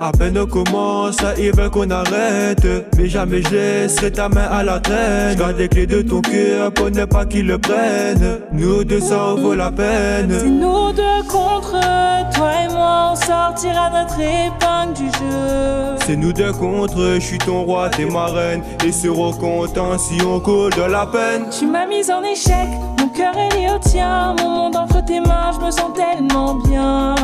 À 0.00 0.10
peine 0.12 0.38
on 0.38 0.46
commence, 0.46 1.18
ils 1.38 1.54
veulent 1.54 1.70
qu'on 1.70 1.90
arrête. 1.90 2.66
Mais 2.96 3.08
jamais 3.08 3.42
je 3.42 3.50
laisserai 3.50 4.10
ta 4.10 4.28
main 4.28 4.48
à 4.50 4.62
la 4.62 4.80
traîne. 4.80 5.36
Garde 5.38 5.58
les 5.58 5.68
clés 5.68 5.86
de 5.86 6.02
ton 6.02 6.20
cœur 6.20 6.72
pour 6.72 6.90
ne 6.90 7.04
pas 7.04 7.24
qu'ils 7.24 7.46
le 7.46 7.58
prennent. 7.58 8.40
Nous 8.52 8.84
deux, 8.84 9.00
ça 9.00 9.22
en 9.22 9.34
vaut 9.36 9.54
la 9.54 9.70
peine. 9.70 10.30
C'est 10.30 10.48
nous 10.48 10.92
deux 10.92 11.22
contre 11.28 11.78
toi 12.34 12.50
et 12.64 12.72
moi, 12.72 13.12
on 13.12 13.16
sortira 13.16 13.90
notre 13.90 14.18
épingle 14.20 14.94
du 14.94 15.04
jeu. 15.04 15.96
C'est 16.04 16.16
nous 16.16 16.32
deux 16.32 16.52
contre, 16.52 17.14
je 17.14 17.20
suis 17.20 17.38
ton 17.38 17.62
roi, 17.62 17.88
t'es 17.88 18.04
ma 18.04 18.26
reine. 18.26 18.62
Et 18.84 18.90
seront 18.90 19.32
contents 19.32 19.98
si 19.98 20.20
on 20.22 20.40
coule 20.40 20.72
de 20.72 20.82
la 20.82 21.06
peine. 21.06 21.44
Tu 21.56 21.66
m'as 21.66 21.86
mise 21.86 22.10
en 22.10 22.22
échec, 22.22 22.68
cœur 23.12 23.34
est 23.36 23.54
lié 23.56 23.68
au 23.74 23.78
tien. 23.78 24.34
Mon 24.38 24.48
monde 24.48 24.76
entre 24.76 25.04
tes 25.04 25.20
mains, 25.20 25.52
je 25.54 25.64
me 25.64 25.70
sens 25.70 25.92
tellement 25.94 26.54
bien. 26.54 27.14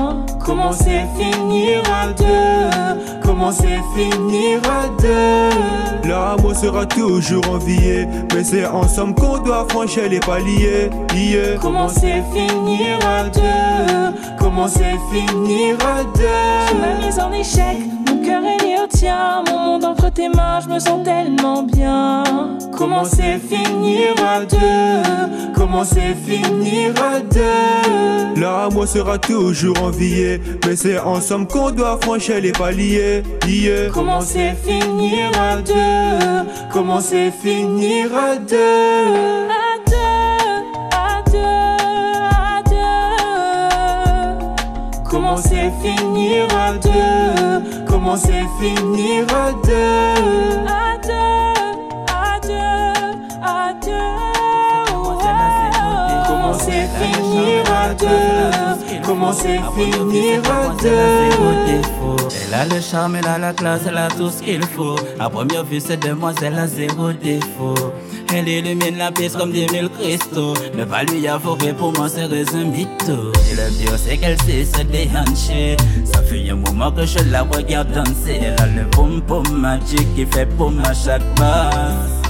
Comment 0.44 0.73
c'est 0.73 1.06
finir 1.16 1.82
à 1.93 2.12
deux? 2.12 3.19
Comment 3.23 3.52
c'est 3.52 3.81
finir 3.94 4.60
à 4.65 4.89
deux? 5.01 6.09
L'amour 6.09 6.55
sera 6.56 6.86
toujours 6.86 7.43
envié. 7.51 8.06
Mais 8.35 8.44
c'est 8.44 8.66
ensemble 8.66 9.15
qu'on 9.15 9.39
doit 9.39 9.66
franchir 9.69 10.09
les 10.09 10.20
paliers. 10.20 10.90
Yeah. 11.15 11.59
Comment 11.60 11.89
c'est 11.89 12.23
finir 12.32 12.98
à 13.06 13.24
deux? 13.24 14.16
Comment 14.39 14.69
c'est 14.69 14.97
finir 15.12 15.77
à 15.85 16.05
deux? 16.16 16.69
Tu 16.69 16.74
m'as 16.77 17.06
mise 17.06 17.19
en 17.19 17.32
échec, 17.32 17.77
cœur 18.28 18.42
est 18.44 18.62
lié 18.64 18.76
au 18.84 18.86
tien. 18.86 19.42
Mon 19.48 19.59
monde 19.59 19.84
entre 19.84 20.10
tes 20.12 20.28
mains, 20.28 20.60
je 20.62 20.68
me 20.68 20.78
sens 20.78 21.02
tellement 21.02 21.62
bien. 21.62 22.22
Comment 22.76 23.05
c'est 23.05 23.38
finir 23.38 24.14
à 24.24 24.44
deux? 24.44 25.02
Comment 25.55 25.84
c'est 25.84 26.14
finir 26.14 26.92
à 27.02 27.20
deux? 27.20 28.40
L'amour 28.40 28.86
sera 28.86 29.18
toujours 29.18 29.82
envié. 29.82 30.40
Mais 30.66 30.76
c'est 30.76 30.98
ensemble 30.98 31.46
qu'on 31.48 31.70
doit 31.70 31.98
franchir 32.00 32.40
les 32.40 32.52
paliers. 32.52 33.22
Yeah. 33.46 33.90
Comment 33.92 34.20
c'est 34.20 34.55
finir 34.64 35.30
à 35.40 35.56
deux? 35.56 36.44
Comment 36.72 37.00
c'est 37.00 37.30
finir 37.30 38.06
à 38.14 38.36
deux? 38.36 38.56
À 39.64 39.74
deux, 39.90 40.28
à 40.92 41.22
deux, 41.32 41.38
à 42.50 42.62
deux 42.70 44.38
Comment 45.10 45.36
c'est 45.38 45.72
finir 45.82 46.46
à 46.56 46.72
deux? 46.74 47.77
Comment 48.00 48.16
c'est 48.16 48.46
finir 48.60 49.26
à 49.34 49.52
deux? 49.66 50.68
À 50.68 50.96
deux, 51.02 52.06
à 52.14 52.38
deux, 52.40 53.18
à 53.42 53.72
deux 53.72 54.27
Comment 56.48 56.60
c'est 56.60 56.88
finir 56.98 57.62
à 57.70 57.94
deux? 57.94 59.00
Comment 59.04 59.32
c'est 59.34 59.60
finir 59.76 60.40
à 60.50 60.74
deux? 60.82 60.88
Elle 62.46 62.54
a 62.54 62.64
le 62.64 62.80
charme, 62.80 63.16
elle 63.16 63.26
a 63.26 63.36
la 63.36 63.52
classe, 63.52 63.82
elle 63.86 63.98
a 63.98 64.08
tout 64.08 64.30
ce 64.30 64.42
qu'il 64.42 64.64
faut. 64.64 64.96
À 65.20 65.28
première 65.28 65.62
vue, 65.64 65.78
cette 65.78 66.00
demoiselle 66.00 66.58
a 66.58 66.66
zéro 66.66 67.12
défaut. 67.12 67.92
Elle 68.34 68.48
illumine 68.48 68.96
la 68.96 69.12
pièce 69.12 69.36
comme 69.36 69.52
des 69.52 69.66
mille 69.66 69.90
cristaux. 69.90 70.54
Ne 70.74 70.86
pas 70.86 71.02
lui 71.02 71.28
avouer 71.28 71.74
pour 71.74 71.92
moi, 71.92 72.08
c'est 72.08 72.22
un 72.22 72.64
mytho. 72.64 73.32
Et 73.50 73.54
le 73.54 73.78
pire, 73.78 73.98
c'est 73.98 74.16
qu'elle 74.16 74.40
sait 74.40 74.64
se 74.64 74.82
déhancher. 74.84 75.76
Ça 76.06 76.22
fait 76.22 76.48
un 76.48 76.54
moment 76.54 76.90
que 76.90 77.04
je 77.04 77.18
la 77.30 77.42
regarde 77.42 77.92
danser. 77.92 78.40
Elle 78.40 78.58
a 78.58 78.66
le 78.66 78.84
boum 78.84 79.20
boum 79.20 79.46
magique 79.50 80.14
qui 80.14 80.24
fait 80.24 80.46
boum 80.46 80.80
à 80.82 80.94
chaque 80.94 81.22
basse. 81.36 82.22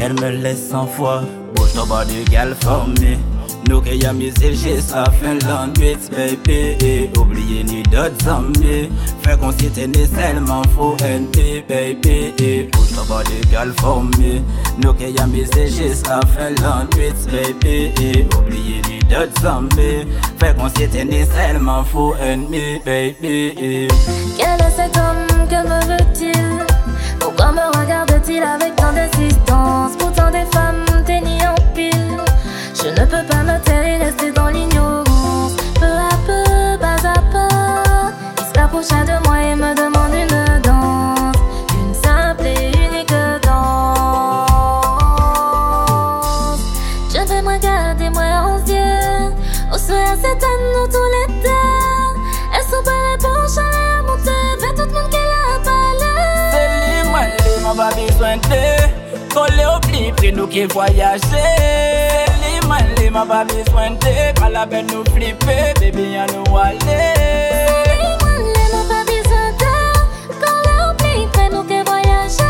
Elle 0.00 0.14
me 0.14 0.42
laisse 0.42 0.70
sans 0.70 0.88
foi. 0.88 1.22
Bouge 1.54 1.72
ton 1.72 1.86
body, 1.86 2.24
girl, 2.28 2.52
for 2.60 2.88
me. 2.88 3.16
Nous 3.68 3.80
que 3.80 3.90
y'a 3.90 4.12
mis 4.12 4.32
juste 4.40 4.92
à 4.94 5.04
Finlande, 5.10 5.78
bitch, 5.78 6.10
baby. 6.10 7.10
Oubliez 7.18 7.64
ni 7.64 7.82
d'autres 7.84 8.28
amis. 8.28 8.90
Fait 9.22 9.38
qu'on 9.38 9.52
s'y 9.52 9.70
tenait 9.70 10.06
seulement 10.06 10.62
faux 10.76 10.96
NP, 11.02 11.64
baby. 11.68 12.68
Bouge 12.72 12.94
ton 12.94 13.04
body, 13.06 13.40
girl, 13.50 13.72
for 13.80 14.02
me. 14.02 14.40
Nous 14.82 14.92
que 14.92 15.04
y'a 15.04 15.26
mis 15.26 15.46
juste 15.66 16.08
à 16.08 16.20
Finlande, 16.26 16.88
bitch, 16.94 17.32
baby. 17.32 18.26
Oubliez 18.36 18.82
ni 18.88 18.98
d'autres 19.08 19.46
amis. 19.46 20.06
Fait 20.38 20.54
qu'on 20.56 20.68
s'y 20.68 20.88
tenait 20.88 21.26
seulement 21.26 21.84
faux 21.84 22.14
NP, 22.20 22.82
baby. 22.84 23.88
Quel 24.36 24.60
est 24.60 24.76
cet 24.76 24.96
homme, 24.96 25.48
que 25.48 25.62
me 25.66 25.96
veut-il? 25.96 26.64
Pourquoi 27.18 27.52
me 27.52 27.80
regarde-t-il 27.80 28.42
avec 28.42 28.76
tant 28.76 28.92
d'insistance 28.92 29.92
Pourtant 29.98 30.30
des 30.30 30.44
femmes 30.52 30.83
peux 33.06 33.24
pas 33.26 33.42
me 33.42 33.58
taire 33.64 33.84
et 33.86 33.96
rester 34.04 34.30
dans 34.32 34.48
l'ignorance. 34.48 35.52
Peu 35.78 35.84
à 35.84 36.16
peu, 36.26 36.78
pas 36.78 36.96
à 37.08 37.20
pas 37.32 38.12
Il 38.38 38.44
se 38.44 38.52
rapprocha 38.58 39.04
de 39.04 39.16
moi 39.26 39.42
et 39.42 39.54
me 39.54 39.74
demande 39.74 40.14
une 40.14 40.62
danse. 40.62 41.36
Une 41.74 41.94
simple 41.94 42.46
et 42.46 42.68
unique 42.68 43.14
danse. 43.42 43.80
Je 47.10 47.20
vais 47.28 47.42
me 47.42 47.52
regarder 47.52 48.10
moi 48.10 48.24
en 48.48 48.58
yeux. 48.66 49.34
Au 49.72 49.78
soir 49.78 50.16
cette 50.22 50.46
nous 50.72 50.86
tous 50.86 51.08
les 51.14 51.26
deux. 51.42 51.50
Elles 52.54 52.68
sont 52.70 52.82
pas 52.84 53.02
les 53.10 53.58
à 53.58 54.02
monter 54.02 54.42
Vers 54.60 54.74
tout 54.74 54.88
le 54.88 54.94
monde 54.94 55.10
qu'elle 55.10 55.34
a 55.34 55.60
parlé. 55.62 56.12
C'est 56.52 57.04
moi, 57.08 57.24
les 57.44 57.58
m'a 57.62 57.74
pas 57.74 57.94
besoin 57.94 58.36
de 58.36 59.34
Coller 59.34 59.66
au 59.76 59.80
pli, 59.80 60.12
pris 60.12 60.32
nous 60.32 60.46
qui 60.46 60.64
voyager 60.64 62.23
Mwen 63.14 63.28
pa 63.28 63.44
biswen 63.46 63.94
te, 64.02 64.10
pala 64.34 64.64
bel 64.66 64.88
nou 64.88 65.04
flipe 65.14 65.54
Baby 65.78 66.06
yon 66.16 66.32
nou 66.34 66.50
wale 66.50 66.96
Sali 67.86 68.08
mwen 68.18 68.40
le 68.48 68.64
nou 68.72 68.88
pa 68.88 68.96
biswen 69.06 69.54
te 69.60 69.74
Kan 70.40 70.56
le 70.64 70.72
ou 70.82 70.96
pli 70.98 71.22
kre 71.36 71.44
nou 71.52 71.62
ke 71.68 71.78
voyaje 71.86 72.48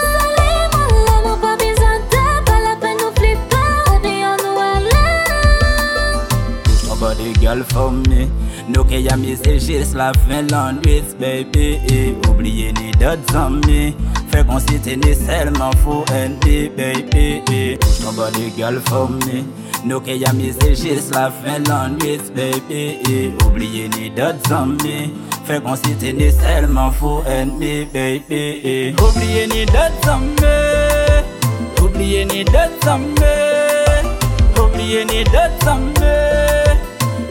Sali 0.00 0.46
mwen 0.72 0.94
le 1.10 1.18
nou 1.26 1.34
pa 1.42 1.52
biswen 1.60 2.08
te 2.14 2.24
Pala 2.48 2.72
bel 2.80 2.96
nou 3.02 3.12
flipe 3.20 3.60
Baby 3.90 4.14
yon 4.22 4.40
nou 4.46 4.56
wale 4.56 5.04
Nobody 6.88 7.36
girl 7.44 7.60
for 7.74 7.92
me 8.08 8.30
Nou 8.72 8.88
ke 8.88 9.04
yami 9.04 9.36
se 9.44 9.58
jis 9.60 9.92
la 9.92 10.08
fin 10.24 10.48
lan 10.48 10.80
wis 10.88 11.12
baby 11.20 12.16
Oubliye 12.30 12.72
ni 12.80 12.96
dot 12.96 13.28
zami 13.36 13.92
Fè 14.32 14.40
kon 14.48 14.64
si 14.64 14.80
te 14.88 14.96
ni 15.04 15.12
selman 15.20 15.76
fo 15.84 16.00
endi 16.16 16.62
baby 16.80 17.76
Nobody 18.00 18.48
girl 18.56 18.80
for 18.88 19.12
me 19.12 19.44
Nou 19.88 20.00
ke 20.04 20.14
ya 20.20 20.32
mize 20.36 20.68
jis 20.76 21.06
la 21.14 21.22
fin 21.40 21.64
lan 21.68 21.94
wis 22.02 22.28
baby 22.36 22.82
e 23.08 23.18
Oubliye 23.44 23.88
ni 23.94 24.10
dot 24.18 24.36
zami 24.48 24.96
Fè 25.48 25.56
kon 25.64 25.76
si 25.80 25.94
te 26.02 26.12
ni 26.12 26.28
selman 26.40 26.92
fo 26.98 27.12
enmi 27.36 27.72
baby 27.94 28.42
e 28.72 28.76
Oubliye 29.00 29.46
ni 29.52 29.64
dot 29.72 29.92
zami 30.04 30.52
Oubliye 31.80 32.24
ni 32.32 32.44
dot 32.52 32.72
zami 32.84 33.32
Oubliye 34.60 35.04
ni 35.08 35.24
dot 35.32 35.52
zami 35.64 36.12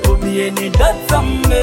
Oubliye 0.09 0.49
ni 0.57 0.69
dot 0.79 0.97
zami 1.13 1.61